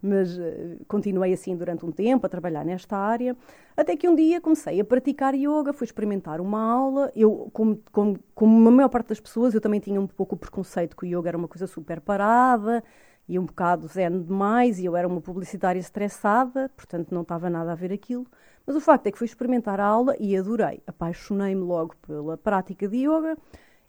mas 0.01 0.37
uh, 0.37 0.41
continuei 0.87 1.33
assim 1.33 1.55
durante 1.55 1.85
um 1.85 1.91
tempo 1.91 2.25
a 2.25 2.29
trabalhar 2.29 2.65
nesta 2.65 2.97
área, 2.97 3.35
até 3.75 3.95
que 3.95 4.07
um 4.07 4.15
dia 4.15 4.41
comecei 4.41 4.79
a 4.79 4.85
praticar 4.85 5.35
yoga, 5.35 5.73
fui 5.73 5.85
experimentar 5.85 6.41
uma 6.41 6.61
aula, 6.61 7.11
eu, 7.15 7.49
como, 7.53 7.79
como, 7.91 8.19
como 8.33 8.67
a 8.67 8.71
maior 8.71 8.89
parte 8.89 9.09
das 9.09 9.19
pessoas, 9.19 9.53
eu 9.53 9.61
também 9.61 9.79
tinha 9.79 9.99
um 9.99 10.07
pouco 10.07 10.35
o 10.35 10.37
preconceito 10.37 10.95
que 10.95 11.05
o 11.05 11.19
yoga 11.19 11.29
era 11.29 11.37
uma 11.37 11.47
coisa 11.47 11.67
super 11.67 11.99
parada, 12.01 12.83
e 13.27 13.39
um 13.39 13.45
bocado 13.45 13.87
zen 13.87 14.21
demais, 14.21 14.79
e 14.79 14.85
eu 14.85 14.95
era 14.95 15.07
uma 15.07 15.21
publicitária 15.21 15.79
estressada, 15.79 16.69
portanto 16.75 17.11
não 17.11 17.21
estava 17.21 17.49
nada 17.49 17.71
a 17.71 17.75
ver 17.75 17.91
aquilo. 17.93 18.27
Mas 18.65 18.75
o 18.75 18.81
facto 18.81 19.07
é 19.07 19.11
que 19.11 19.17
fui 19.17 19.25
experimentar 19.25 19.79
a 19.79 19.85
aula 19.85 20.15
e 20.19 20.35
adorei. 20.37 20.81
Apaixonei-me 20.87 21.61
logo 21.61 21.95
pela 22.07 22.37
prática 22.37 22.87
de 22.87 22.97
yoga 22.97 23.37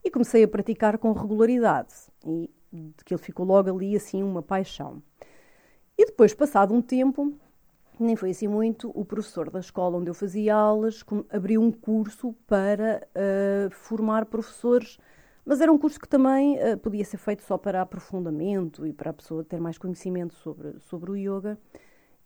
e 0.05 0.11
comecei 0.11 0.43
a 0.43 0.49
praticar 0.49 0.99
com 0.99 1.13
regularidade. 1.13 1.95
E 2.27 2.51
aquilo 3.01 3.19
ficou 3.19 3.47
logo 3.47 3.71
ali 3.71 3.95
assim 3.95 4.23
uma 4.23 4.43
paixão. 4.43 5.03
E 5.97 6.07
depois, 6.07 6.35
passado 6.35 6.75
um 6.75 6.83
tempo, 6.83 7.33
nem 7.99 8.17
foi 8.17 8.31
assim 8.31 8.49
muito, 8.49 8.91
o 8.95 9.05
professor 9.05 9.49
da 9.49 9.61
escola 9.61 9.99
onde 9.99 10.11
eu 10.11 10.15
fazia 10.15 10.55
aulas 10.55 11.05
abriu 11.31 11.63
um 11.63 11.71
curso 11.71 12.35
para 12.47 13.07
uh, 13.15 13.71
formar 13.71 14.27
professores 14.27 14.99
mas 15.45 15.61
era 15.61 15.73
um 15.73 15.79
curso 15.79 16.01
que 16.01 16.09
também 16.09 16.57
uh, 16.57 16.79
podia 16.79 17.05
ser 17.05 17.19
feito 17.19 17.43
só 17.43 17.59
para 17.59 17.83
aprofundamento 17.83 18.87
e 18.87 18.93
para 18.93 19.11
a 19.11 19.13
pessoa 19.13 19.45
ter 19.45 19.61
mais 19.61 19.79
conhecimento 19.79 20.35
sobre, 20.35 20.79
sobre 20.81 21.11
o 21.11 21.17
yoga. 21.17 21.59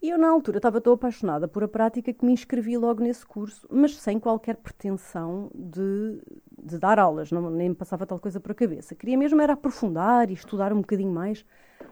E 0.01 0.11
eu, 0.11 0.19
na 0.19 0.29
altura, 0.31 0.59
estava 0.59 0.81
tão 0.81 0.93
apaixonada 0.93 1.49
por 1.49 1.65
a 1.65 1.69
prática 1.69 2.13
que 2.13 2.25
me 2.25 2.33
inscrevi 2.33 2.77
logo 2.77 3.03
nesse 3.03 3.27
curso, 3.27 3.67
mas 3.69 3.97
sem 3.97 4.21
qualquer 4.21 4.57
pretensão 4.57 5.51
de, 5.53 6.23
de 6.57 6.79
dar 6.79 7.01
aulas, 7.01 7.33
não, 7.33 7.51
nem 7.51 7.71
me 7.71 7.75
passava 7.75 8.07
tal 8.07 8.21
coisa 8.21 8.39
por 8.39 8.53
a 8.53 8.55
cabeça. 8.55 8.95
Queria 8.95 9.19
mesmo 9.19 9.41
era 9.41 9.55
aprofundar 9.55 10.31
e 10.31 10.35
estudar 10.35 10.73
um 10.73 10.81
bocadinho 10.81 11.13
mais 11.13 11.45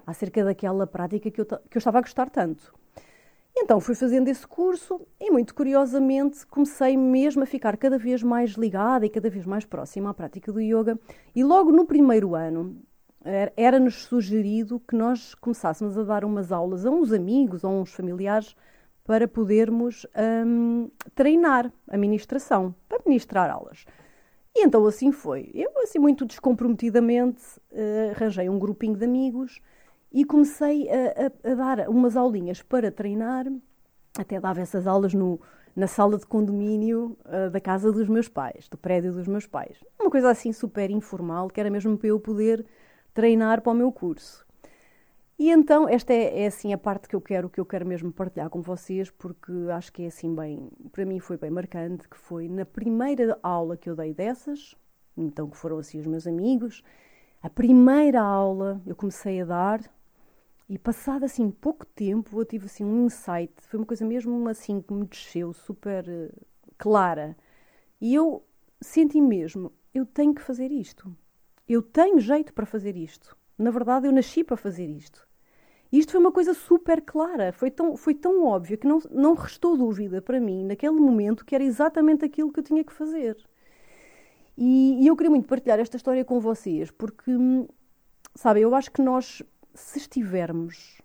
acerca 0.06 0.44
daquela 0.44 0.86
prática 0.86 1.30
que 1.32 1.40
eu, 1.40 1.46
que 1.46 1.76
eu 1.76 1.78
estava 1.78 1.98
a 1.98 2.00
gostar 2.00 2.30
tanto. 2.30 2.72
Então 3.58 3.80
fui 3.80 3.94
fazendo 3.94 4.28
esse 4.28 4.46
curso 4.46 5.00
e, 5.18 5.30
muito 5.30 5.54
curiosamente, 5.54 6.46
comecei 6.46 6.94
mesmo 6.96 7.42
a 7.42 7.46
ficar 7.46 7.76
cada 7.78 7.96
vez 7.96 8.22
mais 8.22 8.50
ligada 8.50 9.06
e 9.06 9.10
cada 9.10 9.30
vez 9.30 9.46
mais 9.46 9.64
próxima 9.64 10.10
à 10.10 10.14
prática 10.14 10.52
do 10.52 10.60
yoga. 10.60 10.98
E 11.34 11.42
logo 11.42 11.72
no 11.72 11.86
primeiro 11.86 12.34
ano 12.34 12.76
era-nos 13.56 14.04
sugerido 14.04 14.80
que 14.80 14.94
nós 14.94 15.34
começássemos 15.34 15.98
a 15.98 16.04
dar 16.04 16.24
umas 16.24 16.52
aulas 16.52 16.86
a 16.86 16.90
uns 16.90 17.12
amigos 17.12 17.64
ou 17.64 17.70
a 17.70 17.80
uns 17.80 17.92
familiares 17.92 18.54
para 19.04 19.26
podermos 19.26 20.06
um, 20.46 20.90
treinar 21.14 21.72
a 21.88 21.96
ministração, 21.96 22.74
para 22.88 23.00
ministrar 23.06 23.50
aulas. 23.50 23.84
E 24.54 24.64
então 24.64 24.84
assim 24.86 25.12
foi. 25.12 25.50
Eu, 25.54 25.70
assim, 25.82 25.98
muito 25.98 26.24
descomprometidamente, 26.24 27.42
uh, 27.72 28.10
arranjei 28.14 28.48
um 28.48 28.58
grupinho 28.58 28.96
de 28.96 29.04
amigos 29.04 29.60
e 30.12 30.24
comecei 30.24 30.88
a, 30.88 31.26
a, 31.26 31.52
a, 31.52 31.54
dar 31.54 31.88
umas 31.88 32.16
aulinhas 32.16 32.62
para 32.62 32.90
treinar, 32.90 33.46
até 34.18 34.40
dava 34.40 34.60
essas 34.60 34.86
aulas 34.86 35.12
no, 35.12 35.40
na 35.74 35.86
sala 35.86 36.16
de 36.16 36.26
condomínio 36.26 37.16
uh, 37.26 37.50
da 37.50 37.60
casa 37.60 37.92
dos 37.92 38.08
meus 38.08 38.28
pais, 38.28 38.68
do 38.68 38.78
prédio 38.78 39.12
dos 39.12 39.26
meus 39.26 39.46
pais. 39.46 39.78
Uma 40.00 40.10
coisa 40.10 40.30
assim 40.30 40.52
super 40.52 40.90
informal, 40.90 41.48
que 41.48 41.60
era 41.60 41.70
mesmo 41.70 41.98
para 41.98 42.08
eu 42.08 42.18
poder 42.18 42.64
treinar 43.12 43.60
para 43.60 43.72
o 43.72 43.74
meu 43.74 43.92
curso. 43.92 44.46
E 45.38 45.50
então, 45.50 45.86
esta 45.86 46.14
é, 46.14 46.44
é, 46.44 46.46
assim 46.46 46.72
a 46.72 46.78
parte 46.78 47.06
que 47.06 47.14
eu 47.14 47.20
quero, 47.20 47.50
que 47.50 47.60
eu 47.60 47.66
quero 47.66 47.86
mesmo 47.86 48.10
partilhar 48.10 48.48
com 48.48 48.62
vocês, 48.62 49.10
porque 49.10 49.52
acho 49.70 49.92
que 49.92 50.04
é 50.04 50.06
assim 50.06 50.34
bem, 50.34 50.70
para 50.90 51.04
mim 51.04 51.20
foi 51.20 51.36
bem 51.36 51.50
marcante, 51.50 52.08
que 52.08 52.16
foi 52.16 52.48
na 52.48 52.64
primeira 52.64 53.38
aula 53.42 53.76
que 53.76 53.90
eu 53.90 53.94
dei 53.94 54.14
dessas, 54.14 54.74
então 55.14 55.50
que 55.50 55.56
foram 55.58 55.76
assim 55.76 56.00
os 56.00 56.06
meus 56.06 56.26
amigos, 56.26 56.82
a 57.42 57.50
primeira 57.50 58.22
aula 58.22 58.80
eu 58.86 58.96
comecei 58.96 59.42
a 59.42 59.44
dar, 59.44 59.80
e 60.68 60.78
passado 60.78 61.24
assim 61.24 61.50
pouco 61.50 61.86
tempo, 61.86 62.40
eu 62.40 62.44
tive 62.44 62.66
assim 62.66 62.84
um 62.84 63.06
insight, 63.06 63.52
foi 63.60 63.78
uma 63.78 63.86
coisa 63.86 64.04
mesmo 64.04 64.48
assim 64.48 64.80
que 64.80 64.92
me 64.92 65.06
desceu, 65.06 65.52
super 65.52 66.04
uh, 66.08 66.46
clara. 66.76 67.36
E 68.00 68.14
eu 68.14 68.44
senti 68.80 69.20
mesmo, 69.20 69.72
eu 69.94 70.04
tenho 70.04 70.34
que 70.34 70.42
fazer 70.42 70.72
isto. 70.72 71.14
Eu 71.68 71.82
tenho 71.82 72.18
jeito 72.18 72.52
para 72.52 72.66
fazer 72.66 72.96
isto. 72.96 73.36
Na 73.56 73.70
verdade, 73.70 74.06
eu 74.06 74.12
nasci 74.12 74.44
para 74.44 74.56
fazer 74.56 74.86
isto. 74.86 75.26
E 75.90 75.98
isto 75.98 76.12
foi 76.12 76.20
uma 76.20 76.32
coisa 76.32 76.52
super 76.52 77.00
clara, 77.00 77.52
foi 77.52 77.70
tão, 77.70 77.96
foi 77.96 78.14
tão 78.14 78.44
óbvio 78.44 78.76
que 78.76 78.86
não, 78.86 78.98
não 79.10 79.34
restou 79.34 79.76
dúvida 79.76 80.20
para 80.20 80.40
mim, 80.40 80.64
naquele 80.64 80.98
momento, 80.98 81.44
que 81.44 81.54
era 81.54 81.62
exatamente 81.62 82.24
aquilo 82.24 82.52
que 82.52 82.58
eu 82.58 82.64
tinha 82.64 82.84
que 82.84 82.92
fazer. 82.92 83.36
E, 84.58 85.02
e 85.02 85.06
eu 85.06 85.16
queria 85.16 85.30
muito 85.30 85.46
partilhar 85.46 85.78
esta 85.78 85.96
história 85.96 86.24
com 86.24 86.40
vocês, 86.40 86.90
porque, 86.90 87.30
hum, 87.30 87.68
sabe, 88.34 88.60
eu 88.62 88.74
acho 88.74 88.90
que 88.90 89.00
nós 89.00 89.42
se 89.76 89.98
estivermos 89.98 91.00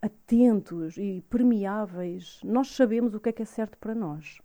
atentos 0.00 0.96
e 0.96 1.22
permeáveis, 1.28 2.40
nós 2.42 2.74
sabemos 2.74 3.14
o 3.14 3.20
que 3.20 3.28
é 3.28 3.32
que 3.32 3.42
é 3.42 3.44
certo 3.44 3.76
para 3.78 3.94
nós. 3.94 4.40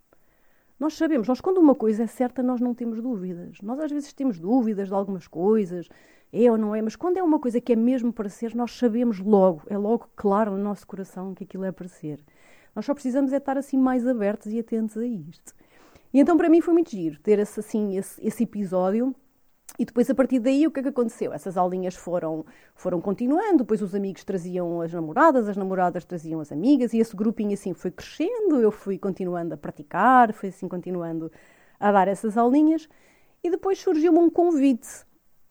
Nós 0.78 0.94
sabemos, 0.94 1.28
nós 1.28 1.40
quando 1.40 1.58
uma 1.58 1.74
coisa 1.74 2.04
é 2.04 2.06
certa, 2.06 2.42
nós 2.42 2.60
não 2.60 2.74
temos 2.74 3.00
dúvidas. 3.00 3.58
Nós 3.62 3.80
às 3.80 3.90
vezes 3.90 4.12
temos 4.12 4.38
dúvidas 4.38 4.88
de 4.88 4.94
algumas 4.94 5.26
coisas, 5.26 5.88
é 6.32 6.50
ou 6.50 6.56
não 6.56 6.74
é, 6.74 6.80
mas 6.80 6.96
quando 6.96 7.16
é 7.16 7.22
uma 7.22 7.38
coisa 7.38 7.60
que 7.60 7.72
é 7.72 7.76
mesmo 7.76 8.12
para 8.12 8.28
ser, 8.28 8.54
nós 8.54 8.72
sabemos 8.72 9.18
logo, 9.18 9.62
é 9.66 9.76
logo 9.76 10.08
claro 10.14 10.52
no 10.52 10.58
nosso 10.58 10.86
coração 10.86 11.34
que 11.34 11.44
aquilo 11.44 11.64
é 11.64 11.72
para 11.72 11.88
ser. 11.88 12.22
Nós 12.74 12.86
só 12.86 12.94
precisamos 12.94 13.32
é 13.32 13.36
estar 13.36 13.58
assim 13.58 13.76
mais 13.76 14.06
abertos 14.06 14.52
e 14.52 14.58
atentos 14.58 14.96
a 14.96 15.06
isto. 15.06 15.54
E 16.12 16.20
então 16.20 16.36
para 16.36 16.48
mim 16.48 16.60
foi 16.60 16.72
muito 16.72 16.90
giro 16.90 17.18
ter 17.20 17.38
esse, 17.38 17.60
assim, 17.60 17.96
esse, 17.96 18.24
esse 18.26 18.44
episódio 18.44 19.14
e 19.80 19.84
depois, 19.86 20.10
a 20.10 20.14
partir 20.14 20.38
daí, 20.40 20.66
o 20.66 20.70
que 20.70 20.80
é 20.80 20.82
que 20.82 20.90
aconteceu? 20.90 21.32
Essas 21.32 21.56
aulinhas 21.56 21.94
foram, 21.94 22.44
foram 22.74 23.00
continuando, 23.00 23.60
depois 23.60 23.80
os 23.80 23.94
amigos 23.94 24.22
traziam 24.22 24.82
as 24.82 24.92
namoradas, 24.92 25.48
as 25.48 25.56
namoradas 25.56 26.04
traziam 26.04 26.38
as 26.38 26.52
amigas, 26.52 26.92
e 26.92 26.98
esse 26.98 27.16
grupinho 27.16 27.54
assim 27.54 27.72
foi 27.72 27.90
crescendo, 27.90 28.60
eu 28.60 28.70
fui 28.70 28.98
continuando 28.98 29.54
a 29.54 29.56
praticar, 29.56 30.34
fui 30.34 30.50
assim 30.50 30.68
continuando 30.68 31.32
a 31.80 31.90
dar 31.90 32.08
essas 32.08 32.36
aulinhas, 32.36 32.86
e 33.42 33.50
depois 33.50 33.78
surgiu-me 33.78 34.18
um 34.18 34.28
convite. 34.28 34.86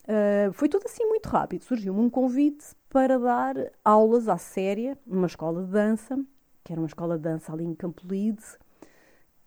Uh, 0.04 0.54
foi 0.54 0.70
tudo 0.70 0.84
assim 0.86 1.04
muito 1.06 1.28
rápido. 1.28 1.64
Surgiu-me 1.64 2.00
um 2.00 2.10
convite 2.10 2.68
para 2.88 3.18
dar 3.18 3.56
aulas 3.84 4.28
à 4.28 4.38
séria 4.38 4.96
numa 5.08 5.26
escola 5.26 5.64
de 5.64 5.72
dança, 5.72 6.24
que 6.64 6.72
era 6.72 6.80
uma 6.80 6.88
escola 6.88 7.18
de 7.18 7.24
dança 7.24 7.52
ali 7.52 7.64
em 7.64 7.74
Campolide, 7.74 8.44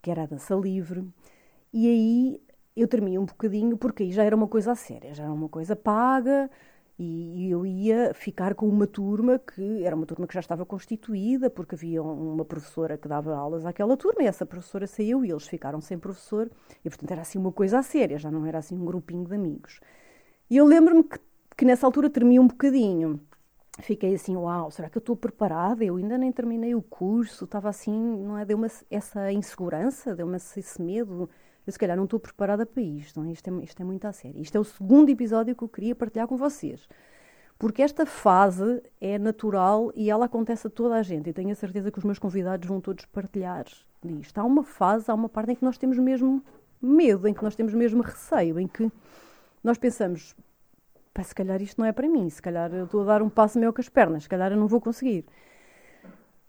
que 0.02 0.10
era 0.10 0.24
a 0.24 0.26
dança 0.26 0.56
livre. 0.56 1.08
E 1.72 1.86
aí 1.86 2.41
eu 2.76 2.88
tremia 2.88 3.20
um 3.20 3.24
bocadinho 3.24 3.76
porque 3.76 4.02
aí 4.04 4.12
já 4.12 4.24
era 4.24 4.34
uma 4.34 4.48
coisa 4.48 4.72
a 4.72 4.74
séria, 4.74 5.14
já 5.14 5.24
era 5.24 5.32
uma 5.32 5.48
coisa 5.48 5.76
paga 5.76 6.50
e 6.98 7.50
eu 7.50 7.66
ia 7.66 8.14
ficar 8.14 8.54
com 8.54 8.68
uma 8.68 8.86
turma 8.86 9.38
que 9.38 9.82
era 9.84 9.96
uma 9.96 10.06
turma 10.06 10.26
que 10.26 10.34
já 10.34 10.40
estava 10.40 10.64
constituída 10.64 11.50
porque 11.50 11.74
havia 11.74 12.02
uma 12.02 12.44
professora 12.44 12.96
que 12.96 13.08
dava 13.08 13.34
aulas 13.34 13.66
àquela 13.66 13.96
turma 13.96 14.22
e 14.22 14.26
essa 14.26 14.46
professora 14.46 14.86
saiu 14.86 15.24
e 15.24 15.30
eles 15.30 15.46
ficaram 15.46 15.80
sem 15.80 15.98
professor 15.98 16.50
e 16.84 16.88
portanto 16.88 17.10
era 17.10 17.22
assim 17.22 17.38
uma 17.38 17.52
coisa 17.52 17.78
a 17.78 17.82
séria, 17.82 18.18
já 18.18 18.30
não 18.30 18.46
era 18.46 18.58
assim 18.58 18.76
um 18.76 18.84
grupinho 18.84 19.24
de 19.24 19.34
amigos. 19.34 19.80
E 20.50 20.56
eu 20.56 20.66
lembro-me 20.66 21.02
que, 21.02 21.18
que 21.56 21.64
nessa 21.64 21.86
altura 21.86 22.10
tremia 22.10 22.40
um 22.40 22.46
bocadinho. 22.46 23.20
Fiquei 23.80 24.14
assim, 24.14 24.36
uau, 24.36 24.70
será 24.70 24.90
que 24.90 24.98
eu 24.98 25.00
estou 25.00 25.16
preparada? 25.16 25.82
Eu 25.82 25.96
ainda 25.96 26.18
nem 26.18 26.30
terminei 26.30 26.74
o 26.74 26.82
curso, 26.82 27.46
estava 27.46 27.70
assim, 27.70 27.92
não 28.18 28.36
é? 28.36 28.44
Deu-me 28.44 28.68
essa 28.90 29.32
insegurança, 29.32 30.14
deu-me 30.14 30.36
esse 30.36 30.80
medo 30.82 31.28
eu 31.66 31.72
se 31.72 31.78
calhar 31.78 31.96
não 31.96 32.04
estou 32.04 32.18
preparada 32.18 32.66
para 32.66 32.82
isto, 32.82 33.20
não 33.20 33.28
é? 33.28 33.32
Isto, 33.32 33.48
é, 33.48 33.64
isto 33.64 33.80
é 33.80 33.84
muito 33.84 34.04
a 34.06 34.12
sério. 34.12 34.40
Isto 34.40 34.56
é 34.56 34.60
o 34.60 34.64
segundo 34.64 35.10
episódio 35.10 35.54
que 35.54 35.62
eu 35.62 35.68
queria 35.68 35.94
partilhar 35.94 36.26
com 36.26 36.36
vocês. 36.36 36.88
Porque 37.58 37.82
esta 37.82 38.04
fase 38.04 38.82
é 39.00 39.18
natural 39.18 39.92
e 39.94 40.10
ela 40.10 40.24
acontece 40.24 40.66
a 40.66 40.70
toda 40.70 40.96
a 40.96 41.02
gente. 41.02 41.30
E 41.30 41.32
tenho 41.32 41.50
a 41.50 41.54
certeza 41.54 41.92
que 41.92 41.98
os 41.98 42.04
meus 42.04 42.18
convidados 42.18 42.66
vão 42.66 42.80
todos 42.80 43.04
partilhar 43.06 43.66
disto. 44.02 44.38
Há 44.38 44.44
uma 44.44 44.64
fase, 44.64 45.10
há 45.10 45.14
uma 45.14 45.28
parte 45.28 45.52
em 45.52 45.54
que 45.54 45.64
nós 45.64 45.78
temos 45.78 45.98
mesmo 45.98 46.42
medo, 46.80 47.28
em 47.28 47.34
que 47.34 47.42
nós 47.42 47.54
temos 47.54 47.72
mesmo 47.72 48.02
receio, 48.02 48.58
em 48.58 48.66
que 48.66 48.90
nós 49.62 49.78
pensamos, 49.78 50.34
se 51.22 51.34
calhar 51.34 51.62
isto 51.62 51.78
não 51.78 51.86
é 51.86 51.92
para 51.92 52.08
mim, 52.08 52.28
se 52.28 52.42
calhar 52.42 52.72
eu 52.74 52.86
estou 52.86 53.02
a 53.02 53.04
dar 53.04 53.22
um 53.22 53.28
passo 53.28 53.58
meio 53.58 53.72
com 53.72 53.80
as 53.80 53.88
pernas, 53.88 54.24
se 54.24 54.28
calhar 54.28 54.50
eu 54.50 54.58
não 54.58 54.66
vou 54.66 54.80
conseguir. 54.80 55.24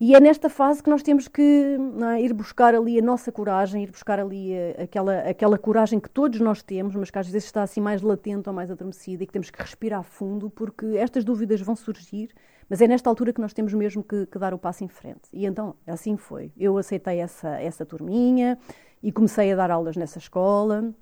E 0.05 0.13
é 0.13 0.19
nesta 0.19 0.49
fase 0.49 0.83
que 0.83 0.89
nós 0.89 1.01
temos 1.01 1.29
que 1.29 1.77
é, 2.13 2.21
ir 2.21 2.33
buscar 2.33 2.75
ali 2.75 2.99
a 2.99 3.01
nossa 3.01 3.31
coragem, 3.31 3.83
ir 3.83 3.89
buscar 3.89 4.19
ali 4.19 4.51
a, 4.53 4.83
aquela, 4.83 5.19
aquela 5.19 5.57
coragem 5.57 5.97
que 5.97 6.09
todos 6.09 6.41
nós 6.41 6.61
temos, 6.61 6.93
mas 6.93 7.09
que 7.09 7.17
às 7.17 7.29
vezes 7.29 7.45
está 7.45 7.63
assim 7.63 7.79
mais 7.79 8.01
latente 8.01 8.49
ou 8.49 8.53
mais 8.53 8.69
adormecida 8.69 9.23
e 9.23 9.25
que 9.25 9.31
temos 9.31 9.49
que 9.49 9.61
respirar 9.61 10.03
fundo, 10.03 10.49
porque 10.49 10.97
estas 10.97 11.23
dúvidas 11.23 11.61
vão 11.61 11.73
surgir, 11.73 12.31
mas 12.69 12.81
é 12.81 12.87
nesta 12.89 13.09
altura 13.09 13.31
que 13.31 13.39
nós 13.39 13.53
temos 13.53 13.73
mesmo 13.73 14.03
que, 14.03 14.25
que 14.25 14.37
dar 14.37 14.53
o 14.53 14.57
passo 14.57 14.83
em 14.83 14.89
frente. 14.89 15.21
E 15.31 15.45
então, 15.45 15.73
assim 15.87 16.17
foi. 16.17 16.51
Eu 16.57 16.77
aceitei 16.77 17.19
essa, 17.19 17.57
essa 17.61 17.85
turminha 17.85 18.59
e 19.01 19.09
comecei 19.09 19.53
a 19.53 19.55
dar 19.55 19.71
aulas 19.71 19.95
nessa 19.95 20.17
escola. 20.17 20.93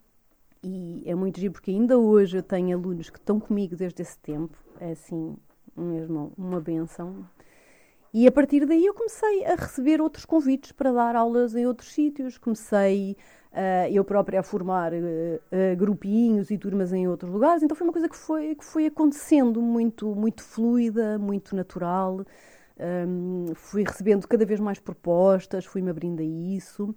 E 0.61 1.01
é 1.07 1.15
muito 1.15 1.39
giro 1.39 1.53
porque 1.53 1.71
ainda 1.71 1.97
hoje 1.97 2.37
eu 2.37 2.43
tenho 2.43 2.77
alunos 2.77 3.09
que 3.09 3.17
estão 3.17 3.39
comigo 3.39 3.75
desde 3.75 3.99
esse 4.03 4.19
tempo. 4.19 4.55
É 4.79 4.91
assim, 4.91 5.35
mesmo 5.75 6.33
uma 6.37 6.61
benção. 6.61 7.25
E 8.13 8.27
a 8.27 8.31
partir 8.31 8.65
daí 8.65 8.85
eu 8.85 8.93
comecei 8.93 9.45
a 9.45 9.55
receber 9.55 10.01
outros 10.01 10.25
convites 10.25 10.71
para 10.73 10.91
dar 10.91 11.15
aulas 11.15 11.55
em 11.55 11.65
outros 11.65 11.93
sítios, 11.93 12.37
comecei 12.37 13.15
uh, 13.53 13.89
eu 13.89 14.03
própria 14.03 14.41
a 14.41 14.43
formar 14.43 14.91
uh, 14.91 14.95
uh, 14.97 15.75
grupinhos 15.77 16.51
e 16.51 16.57
turmas 16.57 16.91
em 16.91 17.07
outros 17.07 17.31
lugares, 17.31 17.63
então 17.63 17.75
foi 17.75 17.87
uma 17.87 17.93
coisa 17.93 18.09
que 18.09 18.17
foi, 18.17 18.55
que 18.55 18.65
foi 18.65 18.85
acontecendo 18.85 19.61
muito, 19.61 20.13
muito 20.13 20.43
fluida, 20.43 21.17
muito 21.17 21.55
natural. 21.55 22.25
Um, 23.07 23.53
fui 23.55 23.83
recebendo 23.83 24.27
cada 24.27 24.45
vez 24.45 24.59
mais 24.59 24.79
propostas, 24.79 25.65
fui-me 25.65 25.91
abrindo 25.91 26.19
a 26.19 26.23
isso. 26.23 26.93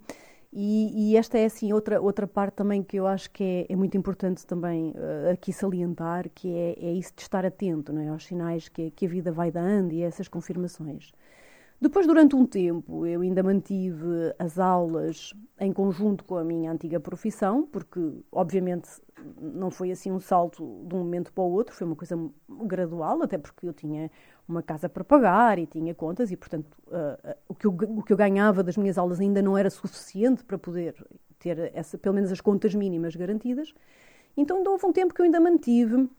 E, 0.57 1.11
e, 1.11 1.17
esta 1.17 1.37
é 1.37 1.43
assim 1.43 1.73
outra 1.73 1.99
outra 1.99 2.25
parte 2.25 2.53
também 2.53 2.81
que 2.81 2.95
eu 2.95 3.05
acho 3.05 3.29
que 3.29 3.43
é, 3.43 3.73
é 3.73 3.75
muito 3.75 3.97
importante 3.97 4.47
também 4.47 4.91
uh, 4.91 5.33
aqui 5.33 5.51
salientar 5.51 6.29
que 6.33 6.49
é, 6.49 6.77
é 6.79 6.93
isso 6.93 7.11
de 7.13 7.23
estar 7.23 7.45
atento 7.45 7.91
não 7.91 8.01
é? 8.01 8.07
aos 8.07 8.25
sinais 8.25 8.69
que, 8.69 8.89
que 8.91 9.05
a 9.05 9.09
vida 9.09 9.33
vai 9.33 9.51
dando 9.51 9.91
e 9.91 10.01
essas 10.01 10.29
confirmações 10.29 11.11
depois 11.81 12.07
durante 12.07 12.37
um 12.37 12.45
tempo 12.45 13.05
eu 13.05 13.19
ainda 13.19 13.43
mantive 13.43 14.33
as 14.39 14.57
aulas 14.57 15.33
em 15.59 15.73
conjunto 15.73 16.23
com 16.23 16.37
a 16.37 16.43
minha 16.45 16.71
antiga 16.71 17.01
profissão 17.01 17.67
porque 17.69 17.99
obviamente 18.31 18.87
não 19.37 19.69
foi 19.69 19.91
assim 19.91 20.09
um 20.09 20.21
salto 20.21 20.85
de 20.87 20.95
um 20.95 20.99
momento 20.99 21.33
para 21.33 21.43
o 21.43 21.51
outro 21.51 21.75
foi 21.75 21.85
uma 21.85 21.97
coisa 21.97 22.17
gradual 22.65 23.21
até 23.21 23.37
porque 23.37 23.67
eu 23.67 23.73
tinha 23.73 24.09
uma 24.47 24.61
casa 24.61 24.87
para 24.87 25.03
pagar 25.03 25.57
e 25.57 25.65
tinha 25.65 25.93
contas 25.93 26.31
e, 26.31 26.37
portanto, 26.37 26.77
uh, 26.87 27.29
uh, 27.29 27.35
o, 27.49 27.55
que 27.55 27.65
eu, 27.65 27.71
o 27.71 28.03
que 28.03 28.13
eu 28.13 28.17
ganhava 28.17 28.63
das 28.63 28.77
minhas 28.77 28.97
aulas 28.97 29.19
ainda 29.19 29.41
não 29.41 29.57
era 29.57 29.69
suficiente 29.69 30.43
para 30.43 30.57
poder 30.57 30.95
ter 31.39 31.71
essa, 31.73 31.97
pelo 31.97 32.15
menos 32.15 32.31
as 32.31 32.41
contas 32.41 32.73
mínimas 32.75 33.15
garantidas. 33.15 33.73
Então, 34.37 34.63
houve 34.65 34.85
um 34.85 34.91
tempo 34.91 35.13
que 35.13 35.21
eu 35.21 35.25
ainda 35.25 35.39
mantive 35.39 36.09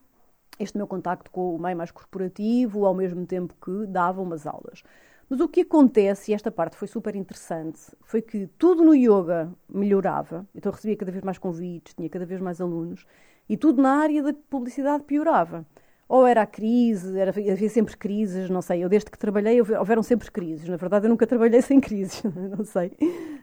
este 0.59 0.77
meu 0.77 0.87
contacto 0.87 1.31
com 1.31 1.55
o 1.55 1.59
meio 1.59 1.77
mais 1.77 1.91
corporativo, 1.91 2.87
ao 2.87 2.95
mesmo 2.95 3.27
tempo 3.27 3.55
que 3.63 3.87
dava 3.87 4.23
umas 4.23 4.47
aulas. 4.47 4.83
Mas 5.29 5.41
o 5.41 5.49
que 5.49 5.63
acontece, 5.63 6.31
e 6.31 6.35
esta 6.35 6.51
parte 6.51 6.77
foi 6.77 6.89
super 6.89 7.15
interessante, 7.17 7.81
foi 8.03 8.23
que 8.23 8.47
tudo 8.59 8.85
no 8.85 8.95
yoga 8.95 9.53
melhorava, 9.69 10.47
então 10.55 10.71
eu 10.71 10.75
recebia 10.75 10.97
cada 10.97 11.11
vez 11.11 11.25
mais 11.25 11.37
convites, 11.37 11.95
tinha 11.95 12.09
cada 12.09 12.25
vez 12.25 12.41
mais 12.41 12.61
alunos, 12.61 13.05
e 13.49 13.57
tudo 13.57 13.83
na 13.83 13.99
área 14.01 14.23
da 14.23 14.33
publicidade 14.33 15.03
piorava 15.05 15.67
ou 16.09 16.27
era 16.27 16.43
a 16.43 16.47
crise, 16.47 17.19
era, 17.19 17.31
havia 17.31 17.69
sempre 17.69 17.97
crises, 17.97 18.49
não 18.49 18.63
sei. 18.63 18.85
Eu 18.85 18.89
desde 18.89 19.11
que 19.11 19.19
trabalhei 19.19 19.61
houveram 19.61 20.03
sempre 20.03 20.31
crises. 20.31 20.69
Na 20.69 20.77
verdade, 20.77 21.07
eu 21.07 21.11
nunca 21.11 21.27
trabalhei 21.27 21.61
sem 21.63 21.81
crises, 21.81 22.23
não 22.25 22.65
sei. 22.65 22.93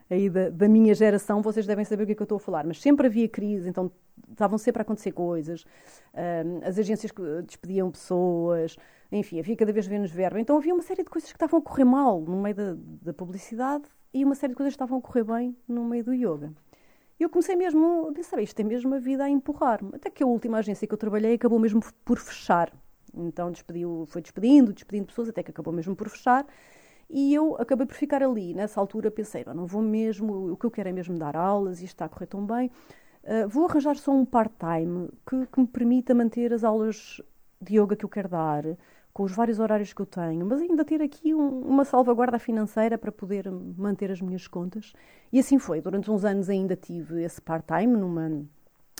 Aí 0.10 0.30
da, 0.30 0.50
da, 0.50 0.68
minha 0.68 0.94
geração 0.94 1.42
vocês 1.42 1.66
devem 1.66 1.84
saber 1.84 2.04
o 2.04 2.06
que 2.06 2.14
é 2.14 2.16
que 2.16 2.22
eu 2.22 2.26
estou 2.26 2.38
a 2.38 2.40
falar, 2.40 2.66
mas 2.66 2.82
sempre 2.82 3.08
havia 3.08 3.28
crise, 3.28 3.68
então 3.68 3.92
estavam 4.32 4.58
sempre 4.58 4.82
a 4.82 4.84
acontecer 4.84 5.12
coisas. 5.12 5.66
As 6.64 6.80
agências 6.80 7.12
despediam 7.46 7.92
pessoas, 7.92 8.78
enfim, 9.12 9.40
havia 9.40 9.56
cada 9.56 9.74
vez 9.74 9.88
menos 9.88 10.12
verba. 10.12 10.40
Então 10.40 10.58
havia 10.58 10.74
uma 10.74 10.84
série 10.84 11.04
de 11.04 11.10
coisas 11.10 11.30
que 11.30 11.36
estavam 11.36 11.60
a 11.60 11.62
correr 11.62 11.86
mal 11.86 12.22
no 12.22 12.42
meio 12.42 12.56
da, 12.56 12.76
da 13.02 13.14
publicidade 13.14 13.86
e 14.14 14.24
uma 14.24 14.36
série 14.36 14.52
de 14.52 14.58
coisas 14.58 14.74
que 14.74 14.76
estavam 14.76 15.00
a 15.00 15.02
correr 15.02 15.24
bem 15.24 15.58
no 15.68 15.84
meio 15.84 16.04
do 16.04 16.14
yoga. 16.14 16.54
Eu 17.20 17.30
comecei 17.30 17.56
mesmo, 17.56 18.12
disse, 18.16 18.30
sabe, 18.30 18.44
isto 18.44 18.56
tem 18.56 18.66
mesmo 18.66 18.94
a 18.96 19.00
vida 19.00 19.24
a 19.24 19.30
empurrar-me. 19.30 19.92
Até 19.96 20.10
que 20.10 20.24
a 20.24 20.28
última 20.28 20.58
agência 20.58 20.88
que 20.88 20.94
eu 20.94 20.98
trabalhei 20.98 21.36
acabou 21.36 21.60
mesmo 21.60 21.82
por 22.04 22.18
fechar. 22.18 22.72
Então 23.14 23.52
despediu, 23.52 24.06
foi 24.08 24.22
despedindo, 24.22 24.74
despedindo 24.74 25.08
pessoas, 25.08 25.30
até 25.30 25.44
que 25.44 25.52
acabou 25.52 25.74
mesmo 25.74 25.96
por 25.96 26.10
fechar. 26.10 26.46
E 27.10 27.34
eu 27.34 27.56
acabei 27.58 27.86
por 27.86 27.96
ficar 27.96 28.24
ali. 28.24 28.54
Nessa 28.54 28.80
altura 28.80 29.12
pensei, 29.12 29.46
não 29.54 29.66
vou 29.66 29.82
mesmo, 29.82 30.52
o 30.52 30.58
que 30.58 30.66
eu 30.66 30.72
quero 30.72 30.90
é 30.90 30.92
mesmo 30.92 31.18
dar 31.18 31.36
aulas, 31.36 31.78
isto 31.78 31.94
está 31.94 32.06
a 32.06 32.10
correr 32.10 32.28
tão 32.28 32.46
bem. 32.46 32.72
Uh, 33.24 33.48
vou 33.48 33.66
arranjar 33.68 33.96
só 33.96 34.12
um 34.12 34.26
part-time 34.26 35.10
que, 35.26 35.46
que 35.46 35.60
me 35.60 35.68
permita 35.68 36.14
manter 36.14 36.52
as 36.52 36.64
aulas 36.64 37.22
de 37.62 37.80
yoga 37.80 37.96
que 37.96 38.04
eu 38.04 38.10
quero 38.10 38.28
dar, 38.28 38.66
com 39.14 39.24
os 39.24 39.32
vários 39.32 39.60
horários 39.60 39.94
que 39.94 40.02
eu 40.02 40.06
tenho, 40.06 40.46
mas 40.46 40.60
ainda 40.60 40.84
ter 40.84 41.02
aqui 41.02 41.34
um, 41.36 41.60
uma 41.62 41.86
salvaguarda 41.86 42.40
financeira 42.40 42.98
para 42.98 43.12
poder 43.12 43.50
manter 43.52 44.12
as 44.12 44.20
minhas 44.20 44.48
contas. 44.48 44.94
E 45.32 45.40
assim 45.40 45.60
foi. 45.60 45.82
Durante 45.82 46.10
uns 46.10 46.26
anos 46.26 46.50
ainda 46.50 46.76
tive 46.76 47.22
esse 47.24 47.40
part-time 47.40 47.96
numa, 47.96 48.44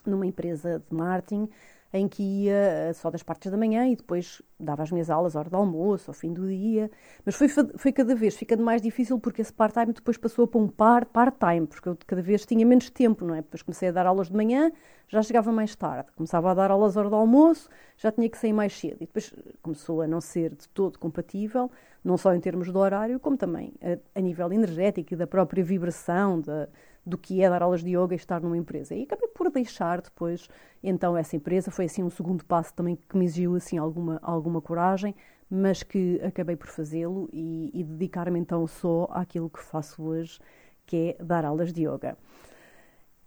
numa 0.06 0.26
empresa 0.26 0.84
de 0.88 0.96
marketing 0.96 1.50
em 1.94 2.08
que 2.08 2.24
ia 2.24 2.54
eh, 2.54 2.94
só 2.94 3.12
das 3.12 3.22
partes 3.22 3.52
da 3.52 3.58
manhã 3.58 3.88
e 3.88 3.96
depois 3.96 4.42
dava 4.60 4.82
as 4.82 4.92
minhas 4.92 5.12
aulas 5.12 5.36
à 5.36 5.40
hora 5.40 5.50
do 5.50 5.56
almoço, 5.56 6.10
ao 6.10 6.16
fim 6.16 6.34
do 6.34 6.48
dia. 6.48 6.90
Mas 7.24 7.36
foi, 7.36 7.48
foi 7.48 7.92
cada 7.92 8.16
vez 8.16 8.36
ficando 8.36 8.64
mais 8.64 8.82
difícil 8.82 9.20
porque 9.20 9.44
esse 9.44 9.54
part-time 9.54 9.94
depois 9.94 10.18
passou 10.18 10.48
para 10.48 10.60
um 10.60 10.68
part-time, 10.68 11.68
porque 11.68 11.88
eu 11.88 11.96
cada 12.08 12.22
vez 12.24 12.48
tinha 12.48 12.66
menos 12.66 12.90
tempo, 12.90 13.24
não 13.24 13.36
é? 13.36 13.44
Depois 13.44 13.62
comecei 13.62 13.90
a 13.90 13.92
dar 13.92 14.08
aulas 14.08 14.28
de 14.28 14.36
manhã, 14.36 14.72
já 15.08 15.22
chegava 15.22 15.52
mais 15.52 15.76
tarde. 15.76 16.10
Começava 16.16 16.50
a 16.50 16.54
dar 16.56 16.72
aulas 16.72 16.98
à 16.98 17.02
hora 17.02 17.10
do 17.12 17.16
almoço, 17.16 17.70
já 17.96 18.12
tinha 18.12 18.28
que 18.28 18.40
sair 18.40 18.54
mais 18.54 18.74
cedo. 18.76 18.96
E 18.96 19.06
depois 19.06 19.32
começou 19.62 20.02
a 20.02 20.08
não 20.08 20.20
ser 20.20 20.56
de 20.56 20.68
todo 20.70 20.98
compatível, 20.98 21.70
não 22.04 22.18
só 22.18 22.34
em 22.34 22.40
termos 22.40 22.72
do 22.72 22.80
horário, 22.80 23.20
como 23.20 23.38
também 23.38 23.72
a, 23.80 24.20
a 24.20 24.22
nível 24.22 24.52
energético 24.52 25.14
e 25.14 25.18
da 25.18 25.28
própria 25.28 25.64
vibração, 25.64 26.42
da 26.42 26.68
do 27.06 27.18
que 27.18 27.42
é 27.42 27.50
dar 27.50 27.62
aulas 27.62 27.84
de 27.84 27.92
yoga 27.98 28.14
e 28.14 28.16
estar 28.16 28.42
numa 28.42 28.58
empresa. 28.58 28.96
E 28.96 29.04
acabei 29.04 29.28
por 29.28 29.52
deixar 29.52 30.02
depois, 30.02 30.48
então, 30.82 31.18
essa 31.18 31.36
empresa. 31.36 31.70
Foi 31.70 31.86
assim 31.86 32.04
um 32.04 32.10
segundo 32.10 32.46
passo 32.46 32.74
também 32.74 32.98
que 33.08 33.18
me 33.18 33.26
exigiu 33.26 33.56
assim, 33.56 33.78
alguma, 33.78 34.20
alguma 34.22 34.62
coragem, 34.62 35.14
mas 35.50 35.84
que 35.84 36.20
acabei 36.24 36.56
por 36.56 36.68
fazê-lo 36.68 37.30
e, 37.32 37.72
e 37.74 37.84
dedicar-me 37.84 38.40
então 38.40 38.66
só 38.66 39.08
àquilo 39.12 39.50
que 39.50 39.62
faço 39.62 40.02
hoje, 40.02 40.40
que 40.86 41.16
é 41.20 41.24
dar 41.24 41.46
aulas 41.46 41.74
de 41.74 41.86
yoga. 41.88 42.18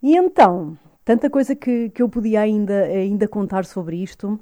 E 0.01 0.15
então, 0.15 0.77
tanta 1.05 1.29
coisa 1.29 1.55
que, 1.55 1.89
que 1.89 2.01
eu 2.01 2.09
podia 2.09 2.41
ainda, 2.41 2.83
ainda 2.83 3.27
contar 3.27 3.65
sobre 3.65 3.97
isto. 3.97 4.39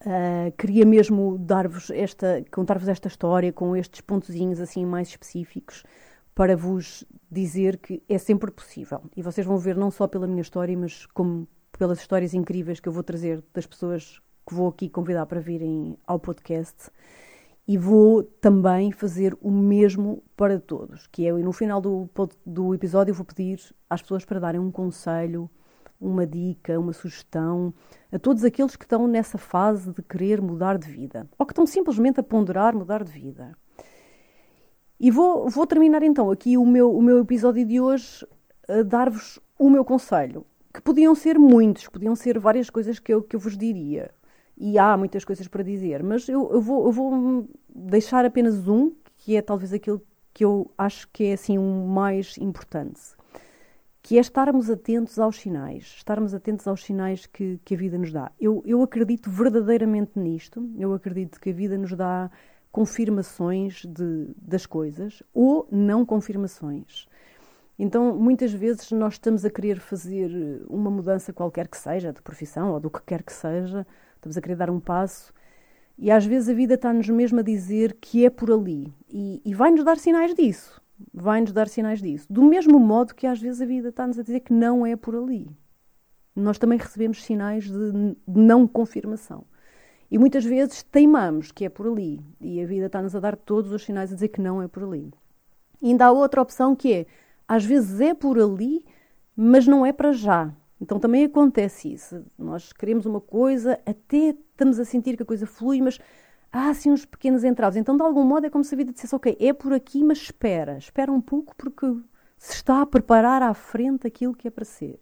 Uh, 0.00 0.50
queria 0.56 0.84
mesmo 0.84 1.38
dar-vos 1.38 1.90
esta, 1.90 2.44
contar-vos 2.52 2.88
esta 2.88 3.08
história 3.08 3.52
com 3.52 3.76
estes 3.76 4.00
pontozinhos 4.00 4.60
assim 4.60 4.84
mais 4.84 5.08
específicos 5.08 5.84
para 6.34 6.56
vos 6.56 7.04
dizer 7.30 7.78
que 7.78 8.02
é 8.08 8.18
sempre 8.18 8.50
possível. 8.50 9.02
E 9.16 9.22
vocês 9.22 9.46
vão 9.46 9.58
ver 9.58 9.76
não 9.76 9.90
só 9.90 10.06
pela 10.06 10.26
minha 10.26 10.42
história, 10.42 10.76
mas 10.76 11.06
como 11.06 11.46
pelas 11.78 11.98
histórias 11.98 12.34
incríveis 12.34 12.80
que 12.80 12.88
eu 12.88 12.92
vou 12.92 13.02
trazer 13.02 13.42
das 13.52 13.66
pessoas 13.66 14.20
que 14.46 14.54
vou 14.54 14.68
aqui 14.68 14.88
convidar 14.88 15.26
para 15.26 15.40
virem 15.40 15.96
ao 16.06 16.18
podcast. 16.18 16.90
E 17.66 17.78
vou 17.78 18.24
também 18.24 18.90
fazer 18.90 19.36
o 19.40 19.50
mesmo 19.50 20.22
para 20.36 20.58
todos, 20.58 21.06
que 21.06 21.26
é 21.26 21.32
no 21.32 21.52
final 21.52 21.80
do, 21.80 22.10
do 22.44 22.74
episódio 22.74 23.12
eu 23.12 23.14
vou 23.14 23.24
pedir 23.24 23.60
às 23.88 24.02
pessoas 24.02 24.24
para 24.24 24.40
darem 24.40 24.60
um 24.60 24.70
conselho, 24.70 25.48
uma 26.00 26.26
dica, 26.26 26.78
uma 26.78 26.92
sugestão 26.92 27.72
a 28.10 28.18
todos 28.18 28.42
aqueles 28.42 28.74
que 28.74 28.84
estão 28.84 29.06
nessa 29.06 29.38
fase 29.38 29.92
de 29.92 30.02
querer 30.02 30.42
mudar 30.42 30.76
de 30.76 30.90
vida 30.90 31.28
ou 31.38 31.46
que 31.46 31.52
estão 31.52 31.64
simplesmente 31.64 32.18
a 32.18 32.22
ponderar 32.24 32.74
mudar 32.74 33.04
de 33.04 33.12
vida. 33.12 33.56
E 35.02 35.10
vou, 35.10 35.50
vou 35.50 35.66
terminar 35.66 36.04
então 36.04 36.30
aqui 36.30 36.56
o 36.56 36.64
meu, 36.64 36.96
o 36.96 37.02
meu 37.02 37.18
episódio 37.18 37.66
de 37.66 37.80
hoje 37.80 38.24
a 38.68 38.82
dar-vos 38.82 39.40
o 39.58 39.68
meu 39.68 39.84
conselho, 39.84 40.46
que 40.72 40.80
podiam 40.80 41.12
ser 41.12 41.40
muitos, 41.40 41.88
podiam 41.88 42.14
ser 42.14 42.38
várias 42.38 42.70
coisas 42.70 43.00
que 43.00 43.12
eu, 43.12 43.20
que 43.20 43.34
eu 43.34 43.40
vos 43.40 43.58
diria. 43.58 44.12
E 44.56 44.78
há 44.78 44.96
muitas 44.96 45.24
coisas 45.24 45.48
para 45.48 45.64
dizer, 45.64 46.04
mas 46.04 46.28
eu, 46.28 46.48
eu, 46.52 46.60
vou, 46.60 46.86
eu 46.86 46.92
vou 46.92 47.48
deixar 47.68 48.24
apenas 48.24 48.68
um, 48.68 48.92
que 49.16 49.34
é 49.34 49.42
talvez 49.42 49.72
aquilo 49.72 50.00
que 50.32 50.44
eu 50.44 50.70
acho 50.78 51.08
que 51.12 51.24
é 51.24 51.32
assim 51.32 51.58
o 51.58 51.62
um 51.62 51.88
mais 51.88 52.38
importante, 52.38 53.00
que 54.00 54.18
é 54.18 54.20
estarmos 54.20 54.70
atentos 54.70 55.18
aos 55.18 55.36
sinais, 55.36 55.94
estarmos 55.96 56.32
atentos 56.32 56.68
aos 56.68 56.84
sinais 56.84 57.26
que, 57.26 57.58
que 57.64 57.74
a 57.74 57.76
vida 57.76 57.98
nos 57.98 58.12
dá. 58.12 58.30
Eu, 58.38 58.62
eu 58.64 58.80
acredito 58.80 59.28
verdadeiramente 59.28 60.16
nisto, 60.16 60.70
eu 60.78 60.94
acredito 60.94 61.40
que 61.40 61.50
a 61.50 61.52
vida 61.52 61.76
nos 61.76 61.92
dá 61.92 62.30
confirmações 62.72 63.84
de, 63.84 64.28
das 64.36 64.64
coisas 64.64 65.22
ou 65.32 65.68
não 65.70 66.04
confirmações. 66.04 67.06
Então, 67.78 68.16
muitas 68.16 68.52
vezes 68.52 68.90
nós 68.92 69.14
estamos 69.14 69.44
a 69.44 69.50
querer 69.50 69.78
fazer 69.78 70.64
uma 70.68 70.90
mudança 70.90 71.32
qualquer 71.32 71.68
que 71.68 71.76
seja, 71.76 72.12
de 72.12 72.22
profissão 72.22 72.72
ou 72.72 72.80
do 72.80 72.90
que 72.90 73.02
quer 73.02 73.22
que 73.22 73.32
seja, 73.32 73.86
estamos 74.16 74.36
a 74.36 74.40
querer 74.40 74.56
dar 74.56 74.70
um 74.70 74.80
passo 74.80 75.32
e 75.98 76.10
às 76.10 76.24
vezes 76.24 76.48
a 76.48 76.54
vida 76.54 76.74
está-nos 76.74 77.08
mesmo 77.08 77.40
a 77.40 77.42
dizer 77.42 77.96
que 78.00 78.24
é 78.24 78.30
por 78.30 78.50
ali 78.50 78.92
e, 79.08 79.42
e 79.44 79.54
vai-nos 79.54 79.84
dar 79.84 79.98
sinais 79.98 80.34
disso. 80.34 80.80
Vai-nos 81.12 81.52
dar 81.52 81.68
sinais 81.68 82.00
disso. 82.00 82.26
Do 82.32 82.42
mesmo 82.42 82.78
modo 82.78 83.14
que 83.14 83.26
às 83.26 83.40
vezes 83.40 83.60
a 83.60 83.66
vida 83.66 83.88
está-nos 83.88 84.18
a 84.18 84.22
dizer 84.22 84.40
que 84.40 84.52
não 84.52 84.86
é 84.86 84.96
por 84.96 85.14
ali. 85.16 85.50
Nós 86.34 86.58
também 86.58 86.78
recebemos 86.78 87.22
sinais 87.22 87.70
de 87.70 88.16
não 88.26 88.66
confirmação. 88.66 89.44
E 90.12 90.18
muitas 90.18 90.44
vezes 90.44 90.82
teimamos 90.82 91.50
que 91.50 91.64
é 91.64 91.70
por 91.70 91.86
ali. 91.86 92.20
E 92.38 92.62
a 92.62 92.66
vida 92.66 92.84
está-nos 92.84 93.16
a 93.16 93.18
dar 93.18 93.34
todos 93.34 93.72
os 93.72 93.82
sinais 93.82 94.12
a 94.12 94.14
dizer 94.14 94.28
que 94.28 94.42
não 94.42 94.60
é 94.60 94.68
por 94.68 94.84
ali. 94.84 95.10
E 95.80 95.88
ainda 95.88 96.04
há 96.04 96.12
outra 96.12 96.42
opção 96.42 96.76
que 96.76 96.92
é, 96.92 97.06
às 97.48 97.64
vezes 97.64 97.98
é 97.98 98.12
por 98.12 98.38
ali, 98.38 98.84
mas 99.34 99.66
não 99.66 99.86
é 99.86 99.90
para 99.90 100.12
já. 100.12 100.52
Então 100.78 101.00
também 101.00 101.24
acontece 101.24 101.94
isso. 101.94 102.22
Nós 102.38 102.74
queremos 102.74 103.06
uma 103.06 103.22
coisa, 103.22 103.80
até 103.86 104.36
estamos 104.50 104.78
a 104.78 104.84
sentir 104.84 105.16
que 105.16 105.22
a 105.22 105.26
coisa 105.26 105.46
flui, 105.46 105.80
mas 105.80 105.98
há 106.52 106.68
assim 106.68 106.92
uns 106.92 107.06
pequenos 107.06 107.42
entraves. 107.42 107.78
Então, 107.78 107.96
de 107.96 108.02
algum 108.02 108.22
modo, 108.22 108.44
é 108.44 108.50
como 108.50 108.64
se 108.64 108.74
a 108.74 108.76
vida 108.76 108.92
dissesse: 108.92 109.14
Ok, 109.14 109.34
é 109.40 109.54
por 109.54 109.72
aqui, 109.72 110.04
mas 110.04 110.18
espera, 110.18 110.76
espera 110.76 111.10
um 111.10 111.22
pouco, 111.22 111.56
porque 111.56 111.86
se 112.36 112.52
está 112.52 112.82
a 112.82 112.86
preparar 112.86 113.42
à 113.42 113.54
frente 113.54 114.06
aquilo 114.06 114.34
que 114.34 114.46
é 114.46 114.50
para 114.50 114.66
ser. 114.66 115.00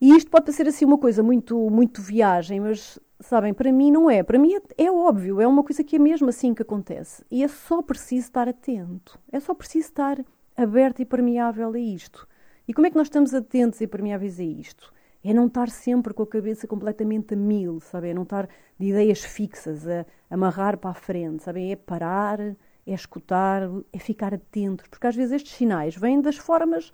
E 0.00 0.10
isto 0.16 0.28
pode 0.28 0.52
ser 0.52 0.66
assim 0.66 0.84
uma 0.84 0.98
coisa 0.98 1.22
muito, 1.22 1.70
muito 1.70 2.02
viagem, 2.02 2.58
mas 2.58 2.98
sabem, 3.20 3.54
para 3.54 3.72
mim 3.72 3.90
não 3.90 4.10
é. 4.10 4.22
Para 4.22 4.38
mim 4.38 4.54
é, 4.54 4.84
é, 4.84 4.90
óbvio, 4.90 5.40
é 5.40 5.46
uma 5.46 5.62
coisa 5.62 5.82
que 5.82 5.96
é 5.96 5.98
mesmo 5.98 6.28
assim 6.28 6.54
que 6.54 6.62
acontece. 6.62 7.24
E 7.30 7.42
é 7.42 7.48
só 7.48 7.82
preciso 7.82 8.26
estar 8.26 8.48
atento. 8.48 9.18
É 9.32 9.40
só 9.40 9.54
preciso 9.54 9.88
estar 9.88 10.24
aberto 10.56 11.00
e 11.00 11.04
permeável 11.04 11.72
a 11.72 11.78
isto. 11.78 12.26
E 12.66 12.74
como 12.74 12.86
é 12.86 12.90
que 12.90 12.96
nós 12.96 13.06
estamos 13.06 13.32
atentos 13.34 13.80
e 13.80 13.86
permeáveis 13.86 14.40
a 14.40 14.44
isto? 14.44 14.92
É 15.22 15.32
não 15.34 15.46
estar 15.46 15.68
sempre 15.68 16.14
com 16.14 16.22
a 16.22 16.26
cabeça 16.26 16.66
completamente 16.66 17.34
a 17.34 17.36
mil, 17.36 17.80
sabe? 17.80 18.08
É 18.10 18.14
não 18.14 18.22
estar 18.22 18.48
de 18.78 18.86
ideias 18.86 19.24
fixas, 19.24 19.86
a 19.86 20.06
amarrar 20.30 20.78
para 20.78 20.90
a 20.90 20.94
frente, 20.94 21.42
sabe? 21.42 21.70
É 21.70 21.76
parar, 21.76 22.40
é 22.40 22.56
escutar, 22.86 23.62
é 23.92 23.98
ficar 23.98 24.34
atentos. 24.34 24.86
Porque 24.88 25.06
às 25.06 25.16
vezes 25.16 25.32
estes 25.32 25.52
sinais 25.52 25.96
vêm 25.96 26.20
das 26.20 26.36
formas, 26.36 26.92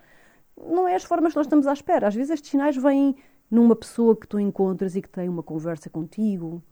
não 0.56 0.88
é 0.88 0.94
as 0.94 1.04
formas 1.04 1.32
que 1.32 1.38
nós 1.38 1.46
estamos 1.46 1.66
à 1.66 1.72
espera. 1.72 2.08
Às 2.08 2.14
vezes 2.14 2.30
estes 2.30 2.50
sinais 2.50 2.76
vêm 2.76 3.14
numa 3.52 3.76
pessoa 3.76 4.16
que 4.16 4.26
tu 4.26 4.40
encontras 4.40 4.96
e 4.96 5.02
que 5.02 5.10
tem 5.10 5.28
uma 5.28 5.42
conversa 5.42 5.90
contigo, 5.90 6.62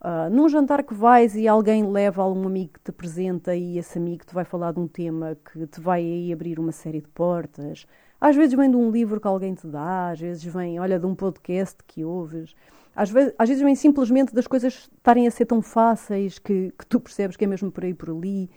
uh, 0.00 0.30
num 0.30 0.48
jantar 0.48 0.84
que 0.84 0.94
vais 0.94 1.34
e 1.34 1.48
alguém 1.48 1.84
leva 1.90 2.22
algum 2.22 2.46
amigo 2.46 2.74
que 2.74 2.80
te 2.80 2.90
apresenta 2.90 3.56
e 3.56 3.76
esse 3.76 3.98
amigo 3.98 4.24
te 4.24 4.32
vai 4.32 4.44
falar 4.44 4.72
de 4.72 4.78
um 4.78 4.86
tema 4.86 5.36
que 5.52 5.66
te 5.66 5.80
vai 5.80 6.00
aí 6.00 6.32
abrir 6.32 6.60
uma 6.60 6.70
série 6.70 7.00
de 7.00 7.08
portas. 7.08 7.88
Às 8.20 8.36
vezes 8.36 8.54
vem 8.54 8.70
de 8.70 8.76
um 8.76 8.88
livro 8.88 9.20
que 9.20 9.26
alguém 9.26 9.52
te 9.52 9.66
dá, 9.66 10.10
às 10.10 10.20
vezes 10.20 10.44
vem, 10.44 10.78
olha, 10.78 10.96
de 10.96 11.06
um 11.06 11.14
podcast 11.14 11.76
que 11.84 12.04
ouves. 12.04 12.54
Às 12.94 13.10
vezes, 13.10 13.34
às 13.36 13.48
vezes 13.48 13.64
vem 13.64 13.74
simplesmente 13.74 14.32
das 14.32 14.46
coisas 14.46 14.88
estarem 14.96 15.26
a 15.26 15.32
ser 15.32 15.46
tão 15.46 15.60
fáceis 15.60 16.38
que, 16.38 16.72
que 16.78 16.86
tu 16.86 17.00
percebes 17.00 17.36
que 17.36 17.44
é 17.44 17.48
mesmo 17.48 17.72
por 17.72 17.82
aí 17.84 17.94
por 17.94 18.10
ali. 18.10 18.48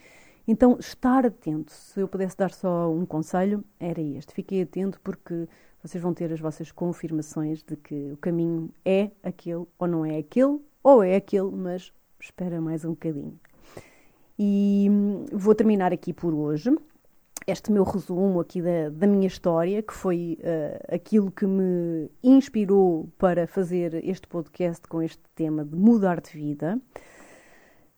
Então, 0.48 0.78
estar 0.80 1.26
atento. 1.26 1.72
Se 1.72 2.00
eu 2.00 2.08
pudesse 2.08 2.38
dar 2.38 2.52
só 2.52 2.91
um 2.91 3.08
conselho, 3.08 3.63
era 3.80 4.00
este. 4.00 4.34
Fiquei 4.36 4.62
atento 4.62 5.00
porque 5.04 5.48
vocês 5.84 6.02
vão 6.02 6.13
ter 6.13 6.32
as 6.32 6.39
vossas 6.39 6.72
confirmações 6.72 7.63
de 7.63 7.76
que 7.76 8.12
o 8.12 8.17
caminho 8.17 8.70
é 8.86 9.12
aquele 9.24 9.65
ou 9.80 9.88
não 9.88 10.06
é 10.06 10.17
aquele, 10.17 10.60
ou 10.84 11.04
é 11.04 11.15
aquele, 11.15 11.52
mas 11.52 11.91
espera 12.20 12.62
mais 12.62 12.86
um 12.86 12.91
bocadinho. 12.91 13.39
E 14.38 14.88
hum, 14.89 15.26
vou 15.32 15.56
terminar 15.56 15.91
aqui 15.91 16.13
por 16.13 16.34
hoje 16.34 16.72
este 17.48 17.72
meu 17.72 17.84
resumo 17.84 18.39
aqui 18.39 18.62
da, 18.62 18.89
da 18.89 19.08
minha 19.08 19.28
história, 19.28 19.82
que 19.82 19.94
foi 19.94 20.38
uh, 20.41 20.96
aquilo 20.96 21.32
que 21.32 21.46
me 21.46 22.10
inspirou 22.24 23.10
para 23.17 23.48
fazer 23.48 23.96
este 24.06 24.28
podcast 24.28 24.88
com 24.88 25.02
este 25.02 25.22
tema 25.36 25.65
de 25.65 25.76
mudar 25.76 26.22
de 26.22 26.32
vida. 26.32 26.80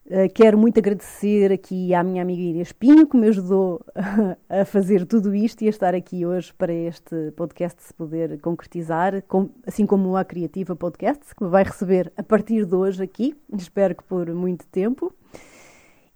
Uh, 0.06 0.30
quero 0.34 0.58
muito 0.58 0.78
agradecer 0.78 1.50
aqui 1.50 1.94
à 1.94 2.04
minha 2.04 2.20
amiga 2.20 2.42
Inês 2.42 2.72
Pinho, 2.72 3.06
que 3.06 3.16
me 3.16 3.26
ajudou 3.28 3.82
a 4.50 4.64
fazer 4.66 5.06
tudo 5.06 5.34
isto 5.34 5.62
e 5.62 5.66
a 5.66 5.70
estar 5.70 5.94
aqui 5.94 6.26
hoje 6.26 6.52
para 6.52 6.74
este 6.74 7.30
podcast 7.34 7.82
se 7.82 7.94
poder 7.94 8.38
concretizar, 8.42 9.22
com, 9.22 9.48
assim 9.66 9.86
como 9.86 10.14
a 10.14 10.22
Criativa 10.22 10.76
Podcast, 10.76 11.34
que 11.34 11.46
vai 11.46 11.64
receber 11.64 12.12
a 12.18 12.22
partir 12.22 12.66
de 12.66 12.74
hoje 12.74 13.02
aqui, 13.02 13.34
espero 13.56 13.94
que 13.94 14.04
por 14.04 14.28
muito 14.34 14.66
tempo. 14.66 15.10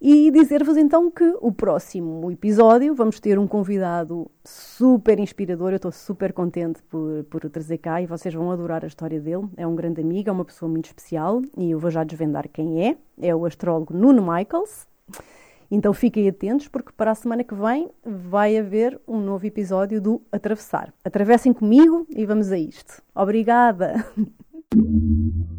E 0.01 0.31
dizer-vos 0.31 0.77
então 0.77 1.11
que 1.11 1.25
o 1.41 1.51
próximo 1.51 2.31
episódio 2.31 2.95
vamos 2.95 3.19
ter 3.19 3.37
um 3.37 3.49
convidado 3.49 4.31
super 4.45 5.19
inspirador. 5.19 5.71
Eu 5.71 5.77
estou 5.77 5.91
super 5.91 6.33
contente 6.33 6.81
por, 6.85 7.25
por 7.25 7.45
o 7.45 7.51
trazer 7.51 7.79
cá 7.79 8.01
e 8.01 8.07
vocês 8.07 8.33
vão 8.33 8.53
adorar 8.53 8.85
a 8.85 8.87
história 8.87 9.21
dele. 9.21 9.49
É 9.57 9.67
um 9.67 9.75
grande 9.75 10.01
amigo, 10.01 10.29
é 10.29 10.33
uma 10.33 10.45
pessoa 10.45 10.71
muito 10.71 10.87
especial 10.87 11.43
e 11.57 11.73
eu 11.73 11.81
vou 11.81 11.91
já 11.91 12.05
desvendar 12.05 12.49
quem 12.49 12.87
é. 12.87 12.97
É 13.21 13.35
o 13.35 13.45
astrólogo 13.45 13.93
Nuno 13.93 14.23
Michaels. 14.23 14.87
Então 15.69 15.93
fiquem 15.93 16.29
atentos 16.29 16.69
porque 16.69 16.93
para 16.97 17.11
a 17.11 17.15
semana 17.17 17.43
que 17.43 17.55
vem 17.55 17.91
vai 18.05 18.57
haver 18.57 19.01
um 19.07 19.19
novo 19.19 19.45
episódio 19.47 20.01
do 20.01 20.23
Atravessar. 20.31 20.95
Atravessem 21.05 21.53
comigo 21.53 22.07
e 22.09 22.25
vamos 22.25 22.53
a 22.53 22.59
isto. 22.59 23.03
Obrigada! 23.17 24.07